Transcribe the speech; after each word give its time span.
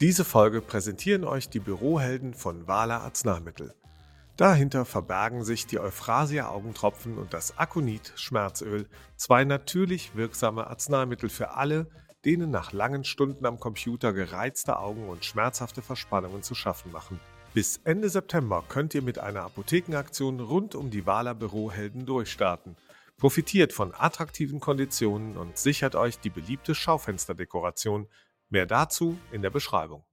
Diese 0.00 0.24
Folge 0.24 0.60
präsentieren 0.60 1.22
euch 1.22 1.48
die 1.48 1.60
Bürohelden 1.60 2.34
von 2.34 2.66
Wala 2.66 2.98
Arzneimittel. 2.98 3.74
Dahinter 4.36 4.84
verbergen 4.84 5.44
sich 5.44 5.68
die 5.68 5.78
Euphrasia 5.78 6.48
Augentropfen 6.48 7.16
und 7.16 7.32
das 7.32 7.56
Akonit 7.56 8.12
Schmerzöl, 8.16 8.88
zwei 9.16 9.44
natürlich 9.44 10.16
wirksame 10.16 10.66
Arzneimittel 10.66 11.28
für 11.28 11.52
alle, 11.52 11.86
denen 12.24 12.50
nach 12.50 12.72
langen 12.72 13.04
Stunden 13.04 13.46
am 13.46 13.60
Computer 13.60 14.12
gereizte 14.12 14.80
Augen 14.80 15.08
und 15.08 15.24
schmerzhafte 15.24 15.80
Verspannungen 15.80 16.42
zu 16.42 16.56
schaffen 16.56 16.90
machen. 16.90 17.20
Bis 17.52 17.80
Ende 17.84 18.08
September 18.08 18.64
könnt 18.68 18.94
ihr 18.96 19.02
mit 19.02 19.20
einer 19.20 19.42
Apothekenaktion 19.42 20.40
rund 20.40 20.74
um 20.74 20.90
die 20.90 21.06
Wala 21.06 21.34
Bürohelden 21.34 22.04
durchstarten. 22.04 22.74
Profitiert 23.16 23.72
von 23.72 23.94
attraktiven 23.94 24.58
Konditionen 24.58 25.36
und 25.36 25.56
sichert 25.56 25.94
euch 25.94 26.18
die 26.18 26.30
beliebte 26.30 26.74
Schaufensterdekoration. 26.74 28.08
Mehr 28.54 28.66
dazu 28.66 29.18
in 29.32 29.42
der 29.42 29.50
Beschreibung. 29.50 30.04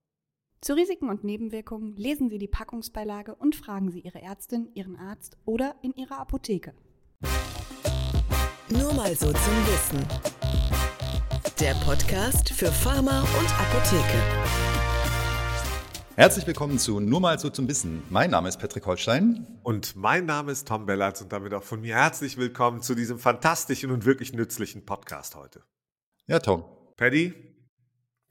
Zu 0.62 0.74
Risiken 0.74 1.12
und 1.12 1.24
Nebenwirkungen 1.24 1.96
lesen 1.96 2.28
Sie 2.28 2.40
die 2.40 2.48
Packungsbeilage 2.48 3.36
und 3.36 3.56
fragen 3.56 3.92
Sie 3.92 4.00
Ihre 4.00 4.20
Ärztin, 4.20 4.68
Ihren 4.74 4.96
Arzt 4.96 5.38
oder 5.46 5.76
in 5.84 5.94
Ihrer 5.94 6.20
Apotheke. 6.20 6.74
Nur 8.70 8.94
mal 8.96 9.14
so 9.16 9.28
zum 9.28 9.56
Wissen. 9.68 10.08
Der 11.60 11.76
Podcast 11.86 12.50
für 12.50 12.72
Pharma 12.72 13.22
und 13.22 13.60
Apotheke. 13.60 14.18
Herzlich 16.16 16.48
willkommen 16.48 16.80
zu 16.80 17.00
Nur 17.00 17.22
mal 17.22 17.38
so 17.38 17.52
zum 17.52 17.68
Wissen. 17.68 18.02
Mein 18.10 18.32
Name 18.32 18.50
ist 18.50 18.58
Patrick 18.58 18.88
Holstein. 18.88 19.46
Und 19.62 19.96
mein 19.96 20.26
Name 20.26 20.52
ist 20.52 20.68
Tom 20.68 20.88
Bellatz 20.88 21.22
und 21.22 21.32
damit 21.32 21.54
auch 21.54 21.62
von 21.62 21.82
mir 21.82 21.94
herzlich 21.94 22.38
willkommen 22.38 22.82
zu 22.82 22.96
diesem 22.96 23.20
fantastischen 23.20 23.92
und 23.92 24.06
wirklich 24.06 24.34
nützlichen 24.34 24.84
Podcast 24.84 25.36
heute. 25.36 25.62
Ja, 26.26 26.40
Tom. 26.40 26.66
Paddy? 26.98 27.51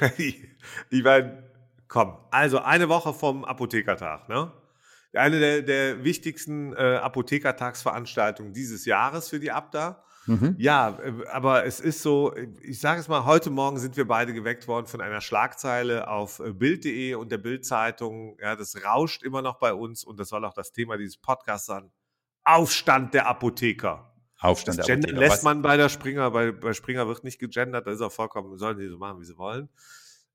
Ich 0.90 1.02
meine, 1.04 1.50
komm, 1.88 2.16
also 2.30 2.58
eine 2.58 2.88
Woche 2.88 3.12
vom 3.14 3.44
Apothekertag, 3.44 4.28
ne? 4.28 4.52
Eine 5.12 5.40
der, 5.40 5.62
der 5.62 6.04
wichtigsten 6.04 6.72
äh, 6.74 7.00
Apothekertagsveranstaltungen 7.02 8.52
dieses 8.52 8.84
Jahres 8.84 9.28
für 9.28 9.40
die 9.40 9.50
Abda. 9.50 10.04
Mhm. 10.26 10.54
Ja, 10.58 10.98
äh, 11.02 11.26
aber 11.32 11.64
es 11.64 11.80
ist 11.80 12.02
so, 12.02 12.32
ich 12.62 12.78
sage 12.78 13.00
es 13.00 13.08
mal, 13.08 13.24
heute 13.24 13.50
Morgen 13.50 13.78
sind 13.78 13.96
wir 13.96 14.06
beide 14.06 14.32
geweckt 14.32 14.68
worden 14.68 14.86
von 14.86 15.00
einer 15.00 15.20
Schlagzeile 15.20 16.06
auf 16.06 16.38
äh, 16.38 16.52
Bild.de 16.52 17.14
und 17.14 17.32
der 17.32 17.38
Bildzeitung. 17.38 18.36
Ja, 18.40 18.54
das 18.54 18.76
rauscht 18.84 19.24
immer 19.24 19.42
noch 19.42 19.58
bei 19.58 19.74
uns 19.74 20.04
und 20.04 20.20
das 20.20 20.28
soll 20.28 20.44
auch 20.44 20.54
das 20.54 20.70
Thema 20.70 20.96
dieses 20.96 21.16
Podcasts 21.16 21.66
sein. 21.66 21.90
Aufstand 22.44 23.12
der 23.14 23.26
Apotheker. 23.26 24.09
Aufstand 24.40 24.78
das 24.78 24.86
der 24.86 24.96
Apotheker. 24.96 25.18
lässt 25.18 25.32
Was? 25.32 25.42
man 25.42 25.62
bei 25.62 25.76
der 25.76 25.88
Springer, 25.88 26.30
bei, 26.30 26.52
bei 26.52 26.72
Springer 26.72 27.06
wird 27.06 27.24
nicht 27.24 27.38
gegendert, 27.38 27.86
da 27.86 27.92
ist 27.92 28.00
auch 28.00 28.12
vollkommen, 28.12 28.56
sollen 28.56 28.78
die 28.78 28.88
so 28.88 28.98
machen, 28.98 29.20
wie 29.20 29.24
sie 29.24 29.36
wollen. 29.36 29.68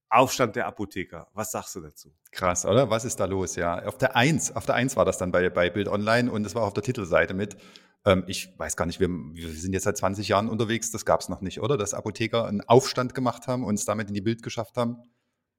Aufstand 0.10 0.56
der 0.56 0.68
Apotheker. 0.68 1.28
Was 1.34 1.52
sagst 1.52 1.76
du 1.76 1.82
dazu? 1.82 2.14
Krass, 2.32 2.66
oder? 2.66 2.90
Was 2.90 3.04
ist 3.06 3.20
da 3.20 3.26
los? 3.26 3.56
Ja, 3.56 3.84
auf 3.86 3.98
der 3.98 4.16
Eins, 4.16 4.56
auf 4.56 4.66
der 4.66 4.76
Eins 4.76 4.96
war 4.96 5.04
das 5.04 5.18
dann 5.18 5.32
bei, 5.32 5.50
bei 5.50 5.70
Bild 5.70 5.88
Online 5.88 6.32
und 6.32 6.44
das 6.44 6.56
war 6.56 6.64
auf 6.64 6.74
der 6.74 6.84
Titelseite 6.84 7.34
mit. 7.34 7.58
Ähm, 8.06 8.24
ich 8.28 8.54
weiß 8.58 8.78
gar 8.78 8.86
nicht, 8.86 9.00
wir, 9.00 9.10
wir, 9.10 9.50
sind 9.50 9.74
jetzt 9.74 9.84
seit 9.84 9.98
20 9.98 10.28
Jahren 10.28 10.48
unterwegs, 10.48 10.92
das 10.92 11.06
gab 11.06 11.22
es 11.22 11.30
noch 11.30 11.42
nicht, 11.42 11.60
oder? 11.60 11.76
Dass 11.76 11.96
Apotheker 11.96 12.46
einen 12.46 12.62
Aufstand 12.62 13.16
gemacht 13.16 13.48
haben 13.48 13.64
und 13.64 13.76
es 13.76 13.86
damit 13.86 14.08
in 14.08 14.14
die 14.14 14.22
Bild 14.22 14.44
geschafft 14.44 14.78
haben. 14.78 14.98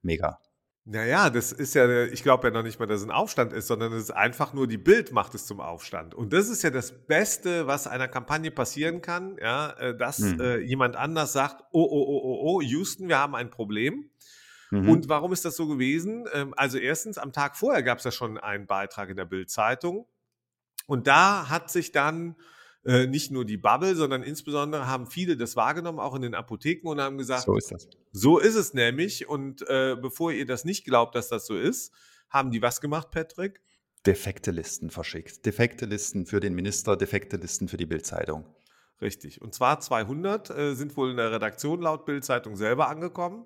Mega. 0.02 0.38
Naja, 0.88 1.30
das 1.30 1.50
ist 1.50 1.74
ja, 1.74 2.04
ich 2.04 2.22
glaube 2.22 2.46
ja 2.46 2.54
noch 2.54 2.62
nicht 2.62 2.78
mal, 2.78 2.86
dass 2.86 3.00
es 3.00 3.06
ein 3.06 3.10
Aufstand 3.10 3.52
ist, 3.52 3.66
sondern 3.66 3.92
es 3.92 4.04
ist 4.04 4.10
einfach 4.12 4.52
nur 4.52 4.68
die 4.68 4.78
Bild 4.78 5.10
macht 5.10 5.34
es 5.34 5.44
zum 5.44 5.60
Aufstand. 5.60 6.14
Und 6.14 6.32
das 6.32 6.48
ist 6.48 6.62
ja 6.62 6.70
das 6.70 6.92
Beste, 6.92 7.66
was 7.66 7.88
einer 7.88 8.06
Kampagne 8.06 8.52
passieren 8.52 9.02
kann, 9.02 9.36
ja, 9.42 9.70
äh, 9.72 9.96
dass 9.96 10.18
hm. 10.18 10.40
äh, 10.40 10.58
jemand 10.58 10.94
anders 10.94 11.32
sagt, 11.32 11.64
oh, 11.72 11.82
oh, 11.82 12.04
oh, 12.06 12.20
oh, 12.22 12.40
oh, 12.44 12.60
Houston, 12.62 13.08
wir 13.08 13.18
haben 13.18 13.34
ein 13.34 13.50
Problem. 13.50 14.10
Mhm. 14.70 14.88
Und 14.88 15.08
warum 15.08 15.32
ist 15.32 15.44
das 15.44 15.56
so 15.56 15.66
gewesen? 15.66 16.26
Ähm, 16.32 16.54
also 16.56 16.78
erstens, 16.78 17.18
am 17.18 17.32
Tag 17.32 17.56
vorher 17.56 17.82
gab 17.82 17.98
es 17.98 18.04
ja 18.04 18.12
schon 18.12 18.38
einen 18.38 18.66
Beitrag 18.66 19.08
in 19.08 19.16
der 19.16 19.24
Bild-Zeitung. 19.24 20.06
Und 20.86 21.08
da 21.08 21.48
hat 21.48 21.68
sich 21.68 21.90
dann 21.90 22.36
äh, 22.86 23.06
nicht 23.06 23.30
nur 23.30 23.44
die 23.44 23.56
Bubble, 23.56 23.96
sondern 23.96 24.22
insbesondere 24.22 24.86
haben 24.86 25.06
viele 25.06 25.36
das 25.36 25.56
wahrgenommen, 25.56 25.98
auch 25.98 26.14
in 26.14 26.22
den 26.22 26.34
Apotheken 26.34 26.88
und 26.88 27.00
haben 27.00 27.18
gesagt, 27.18 27.44
so 27.44 27.56
ist 27.56 27.72
das. 27.72 27.88
So 28.12 28.38
ist 28.38 28.54
es 28.54 28.74
nämlich. 28.74 29.28
Und 29.28 29.68
äh, 29.68 29.96
bevor 30.00 30.32
ihr 30.32 30.46
das 30.46 30.64
nicht 30.64 30.84
glaubt, 30.84 31.14
dass 31.14 31.28
das 31.28 31.46
so 31.46 31.56
ist, 31.56 31.92
haben 32.30 32.50
die 32.50 32.62
was 32.62 32.80
gemacht, 32.80 33.10
Patrick? 33.10 33.60
Defekte 34.06 34.52
Listen 34.52 34.90
verschickt. 34.90 35.44
Defekte 35.44 35.84
Listen 35.84 36.26
für 36.26 36.38
den 36.38 36.54
Minister, 36.54 36.96
defekte 36.96 37.36
Listen 37.36 37.66
für 37.66 37.76
die 37.76 37.86
Bildzeitung. 37.86 38.46
Richtig. 39.00 39.42
Und 39.42 39.52
zwar 39.52 39.80
200 39.80 40.50
äh, 40.50 40.74
sind 40.74 40.96
wohl 40.96 41.10
in 41.10 41.16
der 41.16 41.32
Redaktion 41.32 41.82
laut 41.82 42.06
Bildzeitung 42.06 42.56
selber 42.56 42.88
angekommen. 42.88 43.44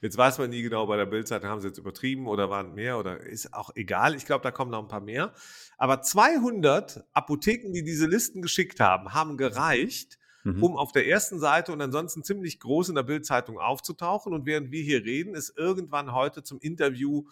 Jetzt 0.00 0.16
weiß 0.16 0.38
man 0.38 0.50
nie 0.50 0.62
genau, 0.62 0.86
bei 0.86 0.96
der 0.96 1.06
Bildzeitung 1.06 1.50
haben 1.50 1.60
sie 1.60 1.68
jetzt 1.68 1.78
übertrieben 1.78 2.28
oder 2.28 2.50
waren 2.50 2.74
mehr 2.74 2.98
oder 2.98 3.20
ist 3.20 3.52
auch 3.52 3.70
egal. 3.74 4.14
Ich 4.14 4.26
glaube, 4.26 4.42
da 4.42 4.50
kommen 4.50 4.70
noch 4.70 4.82
ein 4.82 4.88
paar 4.88 5.00
mehr. 5.00 5.32
Aber 5.76 6.02
200 6.02 7.04
Apotheken, 7.12 7.72
die 7.72 7.82
diese 7.82 8.06
Listen 8.06 8.40
geschickt 8.40 8.78
haben, 8.78 9.12
haben 9.12 9.36
gereicht, 9.36 10.18
mhm. 10.44 10.62
um 10.62 10.76
auf 10.76 10.92
der 10.92 11.08
ersten 11.08 11.40
Seite 11.40 11.72
und 11.72 11.80
ansonsten 11.80 12.22
ziemlich 12.22 12.60
groß 12.60 12.90
in 12.90 12.94
der 12.94 13.02
Bildzeitung 13.02 13.58
aufzutauchen. 13.58 14.32
Und 14.32 14.46
während 14.46 14.70
wir 14.70 14.82
hier 14.82 15.04
reden, 15.04 15.34
ist 15.34 15.56
irgendwann 15.56 16.12
heute 16.12 16.44
zum 16.44 16.60
Interview 16.60 17.24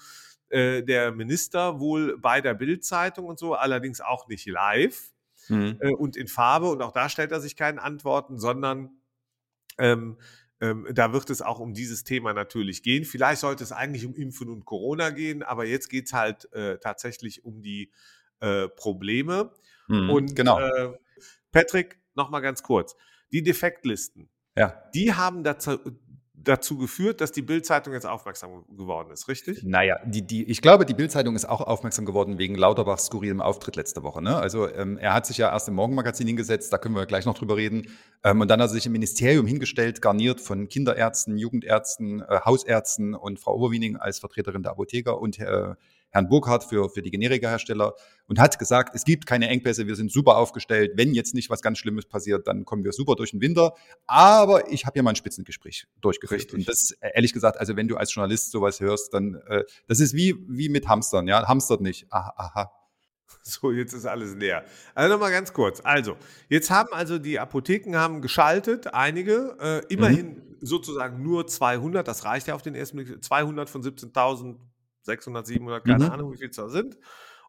äh, 0.48 0.83
der 0.83 1.12
Minister 1.12 1.78
wohl 1.78 2.19
bei 2.19 2.41
der 2.41 2.54
Bildzeitung 2.54 3.27
und 3.27 3.38
so, 3.38 3.54
allerdings 3.54 4.00
auch 4.00 4.27
nicht 4.28 4.47
live 4.47 5.12
mhm. 5.48 5.78
äh, 5.81 5.93
und 5.93 6.16
in 6.16 6.28
Farbe. 6.28 6.69
Und 6.69 6.83
auch 6.83 6.93
da 6.93 7.09
stellt 7.09 7.33
er 7.33 7.41
sich 7.41 7.56
keine 7.56 7.83
Antworten, 7.83 8.38
sondern 8.38 8.91
ähm, 9.78 10.16
ähm, 10.61 10.87
da 10.93 11.12
wird 11.12 11.31
es 11.31 11.43
auch 11.43 11.59
um 11.61 11.75
dieses 11.75 12.05
Thema 12.05 12.33
natürlich 12.33 12.83
gehen. 12.83 13.05
Vielleicht 13.05 13.41
sollte 13.41 13.62
es 13.65 13.72
eigentlich 13.72 14.06
um 14.06 14.15
Impfen 14.15 14.49
und 14.49 14.65
Corona 14.65 15.11
gehen, 15.11 15.43
aber 15.43 15.67
jetzt 15.67 15.89
geht 15.89 16.06
es 16.06 16.12
halt 16.12 16.50
äh, 16.53 16.78
tatsächlich 16.78 17.44
um 17.44 17.62
die 17.62 17.93
äh, 18.41 18.69
Probleme. 18.69 19.53
Mhm, 19.89 20.11
und 20.11 20.37
genau. 20.37 20.59
Äh, 20.61 20.99
Patrick, 21.53 21.99
nochmal 22.15 22.43
ganz 22.43 22.62
kurz. 22.62 22.97
Die 23.33 23.43
Defektlisten, 23.43 24.31
ja. 24.56 24.83
die 24.95 25.12
haben 25.15 25.43
dazu, 25.45 25.78
dazu 26.49 26.79
geführt, 26.79 27.21
dass 27.21 27.33
die 27.33 27.43
Bildzeitung 27.43 27.93
jetzt 27.93 28.07
aufmerksam 28.07 28.65
geworden 28.77 29.11
ist, 29.11 29.29
richtig? 29.29 29.62
Naja, 29.65 29.99
die, 30.05 30.23
die, 30.23 30.45
ich 30.45 30.62
glaube, 30.62 30.87
die 30.87 30.95
Bildzeitung 30.95 31.34
ist 31.34 31.45
auch 31.45 31.61
aufmerksam 31.61 32.07
geworden 32.07 32.39
wegen 32.39 32.55
Lauterbachs 32.55 33.07
skurrilem 33.07 33.41
Auftritt 33.41 33.77
letzte 33.77 34.03
Woche. 34.03 34.23
Ne? 34.23 34.37
Also 34.37 34.69
ähm, 34.69 34.99
er 34.99 35.15
hat 35.15 35.27
sich 35.27 35.39
ja 35.39 35.51
erst 35.51 35.69
im 35.69 35.75
Morgenmagazin 35.75 36.27
hingesetzt, 36.27 36.73
da 36.73 36.79
können 36.79 36.95
wir 36.95 37.07
gleich 37.07 37.27
noch 37.27 37.37
drüber 37.37 37.57
reden. 37.57 37.89
Ähm, 38.25 38.41
und 38.41 38.49
dann 38.49 38.61
hat 38.61 38.71
er 38.71 38.73
sich 38.73 38.87
im 38.87 38.93
Ministerium 38.93 39.47
hingestellt, 39.47 40.01
garniert 40.01 40.41
von 40.41 40.69
Kinderärzten, 40.69 41.37
Jugendärzten, 41.37 42.21
äh, 42.21 42.41
Hausärzten 42.45 43.15
und 43.15 43.41
Frau 43.41 43.55
Oberwiening 43.55 43.97
als 43.97 44.19
Vertreterin 44.19 44.63
der 44.63 44.73
Apotheker 44.73 45.21
und 45.21 45.39
äh, 45.39 45.75
Herrn 46.11 46.28
Burkhardt 46.28 46.65
für, 46.65 46.89
für 46.89 47.03
die 47.03 47.11
Generikahersteller 47.11 47.94
und 48.27 48.39
hat 48.39 48.59
gesagt, 48.59 48.94
es 48.94 49.05
gibt 49.05 49.27
keine 49.27 49.49
Engpässe, 49.49 49.87
wir 49.87 49.97
sind 49.97 50.11
super 50.11 50.37
aufgestellt. 50.37 50.93
Wenn 50.97 51.15
jetzt 51.15 51.34
nicht 51.34 51.50
was 51.50 51.62
ganz 51.62 51.78
Schlimmes 51.78 52.06
passiert, 52.06 52.47
dann 52.47 52.65
kommen 52.65 52.84
wir 52.84 52.93
super 52.93 53.15
durch 53.15 53.33
den 53.33 53.41
Winter. 53.41 53.75
Aber 54.06 54.71
ich 54.71 54.87
habe 54.87 54.95
hier 54.95 55.03
mal 55.03 55.11
ein 55.11 55.16
Spitzengespräch 55.16 55.87
durchgeführt. 56.00 56.41
Richtig. 56.41 56.59
Und 56.59 56.69
das, 56.69 56.93
äh, 57.00 57.11
ehrlich 57.15 57.33
gesagt, 57.33 57.59
also 57.59 57.77
wenn 57.77 57.89
du 57.89 57.97
als 57.97 58.15
Journalist 58.15 58.50
sowas 58.50 58.81
hörst, 58.81 59.12
dann, 59.15 59.34
äh, 59.47 59.65
das 59.87 60.00
ist 60.00 60.15
wie, 60.15 60.37
wie 60.49 60.69
mit 60.69 60.89
Hamstern, 60.89 61.28
ja, 61.28 61.47
hamstert 61.47 61.81
nicht. 61.81 62.06
Aha, 62.11 62.33
aha. 62.37 62.72
So, 63.43 63.71
jetzt 63.71 63.93
ist 63.93 64.06
alles 64.06 64.34
leer. 64.34 64.65
Also 64.95 65.12
nochmal 65.12 65.31
ganz 65.31 65.53
kurz. 65.53 65.81
Also, 65.84 66.16
jetzt 66.49 66.71
haben 66.71 66.93
also 66.93 67.19
die 67.19 67.39
Apotheken 67.39 67.97
haben 67.97 68.21
geschaltet, 68.21 68.93
einige, 68.93 69.56
äh, 69.61 69.93
immerhin 69.93 70.27
mhm. 70.27 70.56
sozusagen 70.61 71.22
nur 71.22 71.47
200, 71.47 72.06
das 72.06 72.25
reicht 72.25 72.49
ja 72.49 72.55
auf 72.55 72.62
den 72.62 72.75
ersten 72.75 72.97
Blick, 72.97 73.22
200 73.22 73.71
von 73.71 73.83
17.000 73.83 74.56
600, 75.06 75.47
700, 75.47 75.84
keine 75.84 76.05
mhm. 76.05 76.11
Ahnung, 76.11 76.33
wie 76.33 76.37
viel 76.37 76.50
es 76.50 76.56
da 76.56 76.69
sind, 76.69 76.99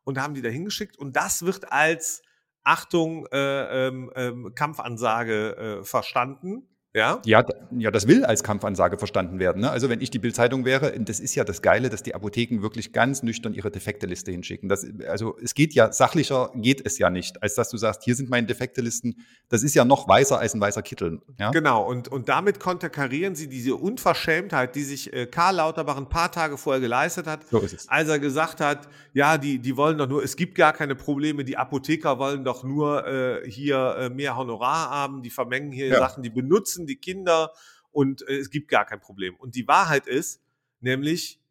und 0.03 0.19
haben 0.19 0.33
die 0.33 0.41
da 0.41 0.49
hingeschickt. 0.49 0.97
Und 0.97 1.15
das 1.15 1.45
wird 1.45 1.71
als 1.71 2.21
Achtung, 2.63 3.27
äh, 3.31 3.87
ähm, 3.87 4.11
ähm, 4.15 4.55
Kampfansage 4.55 5.57
äh, 5.57 5.83
verstanden. 5.83 6.67
Ja? 6.97 7.21
ja, 7.25 7.45
ja, 7.77 7.91
das 7.91 8.07
will 8.07 8.25
als 8.25 8.43
Kampfansage 8.43 8.97
verstanden 8.97 9.37
werden. 9.37 9.61
Ne? 9.61 9.69
Also 9.69 9.87
wenn 9.87 10.01
ich 10.01 10.09
die 10.09 10.17
Bildzeitung 10.17 10.65
wäre, 10.65 10.99
das 10.99 11.19
ist 11.19 11.35
ja 11.35 11.43
das 11.43 11.61
Geile, 11.61 11.89
dass 11.89 12.01
die 12.01 12.15
Apotheken 12.15 12.63
wirklich 12.63 12.91
ganz 12.91 13.21
nüchtern 13.21 13.53
ihre 13.53 13.69
Defekte-Liste 13.69 14.31
hinschicken. 14.31 14.67
Das, 14.67 14.83
also 15.07 15.37
es 15.39 15.53
geht 15.53 15.75
ja, 15.75 15.91
sachlicher 15.91 16.51
geht 16.55 16.83
es 16.83 16.97
ja 16.97 17.11
nicht, 17.11 17.43
als 17.43 17.53
dass 17.53 17.69
du 17.69 17.77
sagst, 17.77 18.03
hier 18.03 18.15
sind 18.15 18.31
meine 18.31 18.47
Defekte-Listen. 18.47 19.17
Das 19.47 19.61
ist 19.61 19.75
ja 19.75 19.85
noch 19.85 20.07
weißer 20.07 20.39
als 20.39 20.55
ein 20.55 20.59
weißer 20.59 20.81
Kittel. 20.81 21.21
Ja? 21.37 21.51
Genau, 21.51 21.85
und, 21.87 22.07
und 22.07 22.29
damit 22.29 22.59
konterkarieren 22.59 23.35
sie 23.35 23.47
diese 23.47 23.75
Unverschämtheit, 23.75 24.75
die 24.75 24.83
sich 24.83 25.13
äh, 25.13 25.27
Karl 25.27 25.57
Lauterbach 25.57 25.97
ein 25.97 26.09
paar 26.09 26.31
Tage 26.31 26.57
vorher 26.57 26.81
geleistet 26.81 27.27
hat, 27.27 27.47
so 27.47 27.63
als 27.87 28.09
er 28.09 28.17
gesagt 28.17 28.59
hat, 28.59 28.89
ja, 29.13 29.37
die, 29.37 29.59
die 29.59 29.77
wollen 29.77 29.99
doch 29.99 30.07
nur, 30.07 30.23
es 30.23 30.35
gibt 30.35 30.55
gar 30.55 30.73
keine 30.73 30.95
Probleme, 30.95 31.43
die 31.43 31.57
Apotheker 31.57 32.17
wollen 32.17 32.43
doch 32.43 32.63
nur 32.63 33.05
äh, 33.05 33.49
hier 33.49 33.97
äh, 33.99 34.09
mehr 34.09 34.35
Honorar 34.35 34.89
haben, 34.89 35.21
die 35.21 35.29
vermengen 35.29 35.71
hier 35.71 35.87
ja. 35.87 35.99
Sachen, 35.99 36.23
die 36.23 36.29
benutzen 36.31 36.86
die 36.87 36.97
Kinder 36.97 37.53
und 37.91 38.27
äh, 38.27 38.37
es 38.37 38.49
gibt 38.49 38.69
gar 38.69 38.85
kein 38.85 38.99
Problem. 38.99 39.35
Und 39.35 39.55
die 39.55 39.67
Wahrheit 39.67 40.07
ist, 40.07 40.41
nämlich 40.79 41.41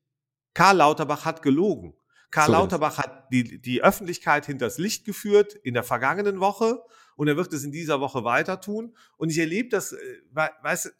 Karl 0.55 0.79
Lauterbach 0.79 1.25
hat 1.25 1.43
gelogen. 1.43 1.95
Karl 2.31 2.47
so 2.47 2.53
Lauterbach 2.53 2.99
hat 2.99 3.33
die, 3.33 3.61
die 3.61 3.83
Öffentlichkeit 3.83 4.47
hinters 4.47 4.79
Licht 4.79 5.05
geführt 5.05 5.55
in 5.55 5.75
der 5.75 5.85
vergangenen 5.85 6.41
Woche 6.41 6.83
und 7.15 7.29
er 7.29 7.37
wird 7.37 7.53
es 7.53 7.65
in 7.65 7.73
dieser 7.73 8.01
Woche 8.01 8.25
weiter 8.25 8.61
tun. 8.61 8.97
Und 9.17 9.31
ich 9.31 9.39
erlebe 9.39 9.69
das, 9.69 9.93
äh, 9.93 10.21
weißt 10.33 10.93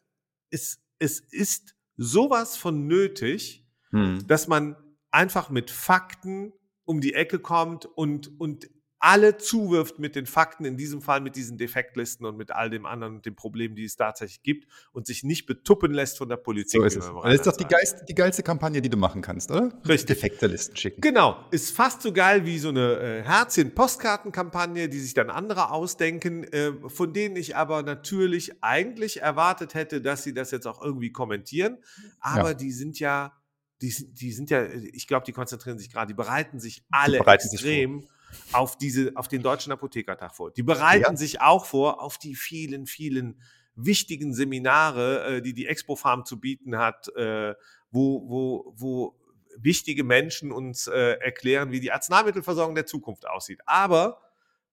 es, 0.51 0.79
es 0.99 1.19
ist 1.19 1.75
sowas 1.97 2.55
von 2.55 2.87
nötig, 2.87 3.67
Hm. 3.91 4.25
dass 4.27 4.47
man 4.47 4.75
einfach 5.11 5.49
mit 5.49 5.71
Fakten 5.71 6.53
um 6.85 7.01
die 7.01 7.13
Ecke 7.13 7.39
kommt 7.39 7.85
und, 7.85 8.39
und 8.39 8.69
alle 8.99 9.37
zuwirft 9.37 9.99
mit 9.99 10.15
den 10.15 10.25
Fakten, 10.25 10.65
in 10.65 10.75
diesem 10.75 11.01
Fall 11.01 11.21
mit 11.21 11.35
diesen 11.35 11.57
Defektlisten 11.57 12.25
und 12.25 12.35
mit 12.35 12.51
all 12.51 12.69
dem 12.71 12.85
anderen 12.85 13.15
und 13.17 13.25
den 13.25 13.35
Problemen, 13.35 13.75
die 13.75 13.83
es 13.83 13.95
tatsächlich 13.95 14.41
gibt 14.41 14.67
und 14.91 15.05
sich 15.05 15.23
nicht 15.23 15.45
betuppen 15.45 15.93
lässt 15.93 16.17
von 16.17 16.29
der 16.29 16.37
Politik. 16.37 16.79
So 16.81 16.83
ist 16.83 16.95
es. 16.97 17.07
wir 17.13 17.21
Das 17.23 17.33
ist 17.35 17.45
doch 17.47 17.55
die, 17.57 17.65
geilste, 17.65 18.05
die 18.05 18.15
geilste 18.15 18.41
Kampagne, 18.41 18.81
die 18.81 18.89
du 18.89 18.97
machen 18.97 19.21
kannst, 19.21 19.51
oder? 19.51 19.71
Richtig. 19.87 20.17
Defekte 20.17 20.47
Listen 20.47 20.75
schicken. 20.75 21.01
Genau, 21.01 21.37
ist 21.51 21.75
fast 21.75 22.01
so 22.01 22.11
geil 22.11 22.45
wie 22.45 22.57
so 22.57 22.69
eine 22.69 22.93
äh, 22.99 23.23
Herzchen-Postkartenkampagne, 23.23 24.89
die 24.89 24.99
sich 24.99 25.13
dann 25.13 25.29
andere 25.29 25.71
ausdenken, 25.71 26.43
äh, 26.45 26.71
von 26.87 27.13
denen 27.13 27.35
ich 27.35 27.55
aber 27.55 27.83
natürlich 27.83 28.63
eigentlich 28.63 29.21
erwartet 29.21 29.73
hätte, 29.73 30.01
dass 30.01 30.23
sie 30.23 30.33
das 30.33 30.51
jetzt 30.51 30.65
auch 30.67 30.81
irgendwie 30.81 31.11
kommentieren. 31.11 31.77
Aber 32.19 32.49
Ja. 32.49 32.53
die 32.53 32.71
sind 32.71 32.99
ja, 32.99 33.33
die, 33.81 33.91
sind- 33.91 34.19
die 34.19 34.31
sind 34.31 34.49
ja, 34.49 34.65
ich 34.65 35.07
glaube, 35.07 35.25
die 35.25 35.33
konzentrieren 35.33 35.77
sich 35.77 35.91
gerade, 35.91 36.07
die 36.07 36.13
bereiten 36.15 36.59
sich 36.59 36.83
alle 36.91 37.19
bereiten 37.19 37.47
sich 37.47 37.59
extrem 37.59 38.07
auf 38.51 38.77
diese, 38.77 39.11
auf 39.15 39.27
den 39.27 39.41
deutschen 39.43 39.71
Apothekertag 39.71 40.35
vor. 40.35 40.51
Die 40.51 40.63
bereiten 40.63 41.11
Ja. 41.13 41.15
sich 41.17 41.41
auch 41.41 41.65
vor 41.65 42.01
auf 42.01 42.17
die 42.17 42.35
vielen, 42.35 42.85
vielen 42.85 43.41
wichtigen 43.75 44.33
Seminare, 44.33 45.37
äh, 45.37 45.41
die 45.41 45.53
die 45.53 45.67
Expo 45.67 45.95
Farm 45.95 46.25
zu 46.25 46.39
bieten 46.39 46.77
hat, 46.77 47.07
äh, 47.15 47.53
wo, 47.91 48.29
wo, 48.29 48.73
wo 48.75 49.19
wichtige 49.57 50.03
Menschen 50.03 50.51
uns 50.51 50.87
äh, 50.87 51.17
erklären, 51.19 51.71
wie 51.71 51.79
die 51.79 51.91
Arzneimittelversorgung 51.91 52.75
der 52.75 52.85
Zukunft 52.85 53.27
aussieht. 53.27 53.61
Aber, 53.65 54.21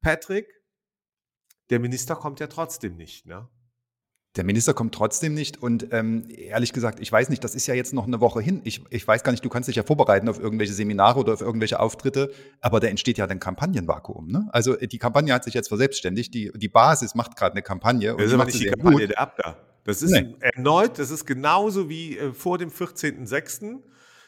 Patrick, 0.01 0.49
der 1.71 1.81
Minister 1.81 2.17
kommt 2.17 2.41
ja 2.41 2.47
trotzdem 2.47 2.97
nicht, 2.97 3.27
ne? 3.27 3.49
Der 4.37 4.43
Minister 4.45 4.75
kommt 4.75 4.93
trotzdem 4.95 5.33
nicht 5.35 5.63
und 5.63 5.87
ähm, 5.93 6.27
ehrlich 6.29 6.73
gesagt, 6.73 6.99
ich 6.99 7.11
weiß 7.13 7.29
nicht, 7.29 7.45
das 7.45 7.55
ist 7.55 7.69
ja 7.69 7.75
jetzt 7.75 7.93
noch 7.93 8.07
eine 8.09 8.21
Woche 8.21 8.41
hin. 8.41 8.61
Ich, 8.65 8.83
ich 8.91 9.07
weiß 9.07 9.23
gar 9.23 9.31
nicht, 9.31 9.45
du 9.45 9.49
kannst 9.49 9.69
dich 9.69 9.77
ja 9.77 9.85
vorbereiten 9.85 10.29
auf 10.29 10.41
irgendwelche 10.41 10.73
Seminare 10.73 11.21
oder 11.21 11.35
auf 11.35 11.41
irgendwelche 11.41 11.79
Auftritte, 11.79 12.33
aber 12.61 12.81
da 12.81 12.89
entsteht 12.89 13.17
ja 13.17 13.29
dann 13.29 13.39
Kampagnenvakuum. 13.39 14.27
Ne? 14.27 14.49
Also 14.51 14.77
äh, 14.77 14.89
die 14.89 14.99
Kampagne 14.99 15.33
hat 15.33 15.45
sich 15.45 15.55
jetzt 15.55 15.69
verselbstständigt, 15.69 16.35
die, 16.35 16.51
die 16.57 16.69
Basis 16.69 17.15
macht 17.15 17.37
gerade 17.37 17.53
eine 17.53 17.63
Kampagne 17.63 18.13
und 18.13 18.21
Das 18.21 18.27
ist 18.29 18.33
aber 18.35 18.43
macht 18.45 18.55
nicht 18.55 18.65
die 18.65 18.71
Kampagne 18.71 18.99
gut. 19.01 19.11
der 19.11 19.21
Abda. 19.21 19.57
Das 19.85 20.03
ist 20.03 20.11
Nee. 20.11 20.35
erneut, 20.41 20.99
das 20.99 21.11
ist 21.13 21.27
genauso 21.27 21.89
wie 21.89 22.19
äh, 22.19 22.33
vor 22.33 22.59
dem 22.59 22.71
14.06., 22.71 23.79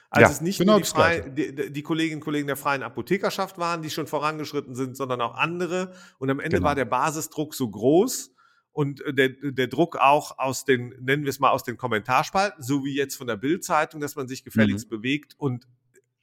als 0.09 0.23
Ja, 0.23 0.31
es 0.31 0.41
nicht 0.41 0.59
genau 0.59 0.75
nur 0.75 0.83
die, 0.83 0.87
frei, 0.87 1.21
die, 1.21 1.73
die 1.73 1.83
Kolleginnen 1.83 2.21
und 2.21 2.25
Kollegen 2.25 2.47
der 2.47 2.57
freien 2.57 2.85
Apothekerschaft 2.85 3.59
waren, 3.59 3.83
die 3.83 3.91
schon 3.91 4.07
vorangeschritten 4.07 4.77
sind, 4.77 4.97
sondern 4.97 5.21
auch 5.21 5.35
andere. 5.35 5.95
Und 6.19 6.31
am 6.31 6.39
Ende 6.39 6.59
Genau. 6.59 6.69
war 6.69 6.75
der 6.77 6.85
Basisdruck 6.85 7.55
so 7.57 7.69
groß 7.69 8.31
und 8.77 9.01
äh, 9.01 9.15
der, 9.15 9.31
der 9.31 9.69
Druck 9.69 9.97
auch 9.97 10.39
aus 10.39 10.67
den, 10.67 10.91
nennen 11.01 11.25
wir 11.25 11.31
es 11.31 11.41
mal, 11.41 11.51
aus 11.51 11.65
den 11.65 11.79
Kommentarspalten, 11.79 12.63
so 12.63 12.85
wie 12.85 12.95
jetzt 12.95 13.17
von 13.17 13.27
der 13.27 13.37
Bild-Zeitung, 13.37 14.03
dass 14.03 14.17
man 14.17 14.29
sich 14.29 14.45
gefälligst 14.45 14.91
bewegt 14.91 15.35
und 15.39 15.67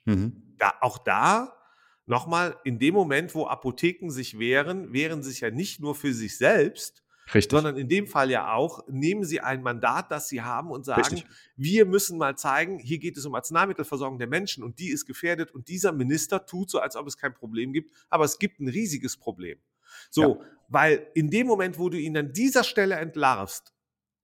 Mhm. 0.06 0.56
da, 0.58 0.74
auch 0.82 0.98
da 0.98 1.58
nochmal, 2.06 2.58
in 2.66 2.78
dem 2.78 2.94
Moment, 2.94 3.34
wo 3.34 3.48
Apotheken 3.48 4.10
sich 4.10 4.38
wehren, 4.38 4.92
wehren 4.92 5.24
sich 5.24 5.40
ja 5.40 5.50
nicht 5.50 5.80
nur 5.80 5.96
für 5.96 6.14
sich 6.14 6.38
selbst, 6.38 7.04
Richtig. 7.34 7.52
sondern 7.52 7.78
in 7.78 7.88
dem 7.88 8.06
Fall 8.06 8.30
ja 8.30 8.54
auch, 8.54 8.86
nehmen 8.90 9.24
sie 9.24 9.40
ein 9.40 9.64
Mandat, 9.64 10.12
das 10.12 10.28
sie 10.28 10.42
haben 10.42 10.72
und 10.72 10.84
sagen, 10.84 11.16
Richtig. 11.16 11.26
wir 11.56 11.86
müssen 11.86 12.18
mal 12.18 12.38
zeigen, 12.38 12.80
hier 12.80 13.00
geht 13.00 13.16
es 13.16 13.26
um 13.26 13.34
Arzneimittelversorgung 13.34 14.20
der 14.20 14.28
Menschen 14.28 14.62
und 14.62 14.78
die 14.78 14.90
ist 14.90 15.06
gefährdet 15.06 15.52
und 15.52 15.70
dieser 15.70 15.94
Minister 15.94 16.46
tut 16.46 16.70
so, 16.70 16.80
als 16.80 16.98
ob 16.98 17.08
es 17.08 17.18
kein 17.18 17.34
Problem 17.34 17.72
gibt, 17.72 17.94
aber 18.10 18.26
es 18.26 18.38
gibt 18.38 18.60
ein 18.60 18.68
riesiges 18.68 19.16
Problem. 19.16 19.58
So, 20.10 20.44
weil 20.70 21.08
in 21.14 21.30
dem 21.30 21.48
Moment, 21.48 21.78
wo 21.78 21.90
du 21.90 22.00
ihn 22.00 22.18
an 22.18 22.34
dieser 22.34 22.64
Stelle 22.64 22.96
entlarvst, 22.96 23.74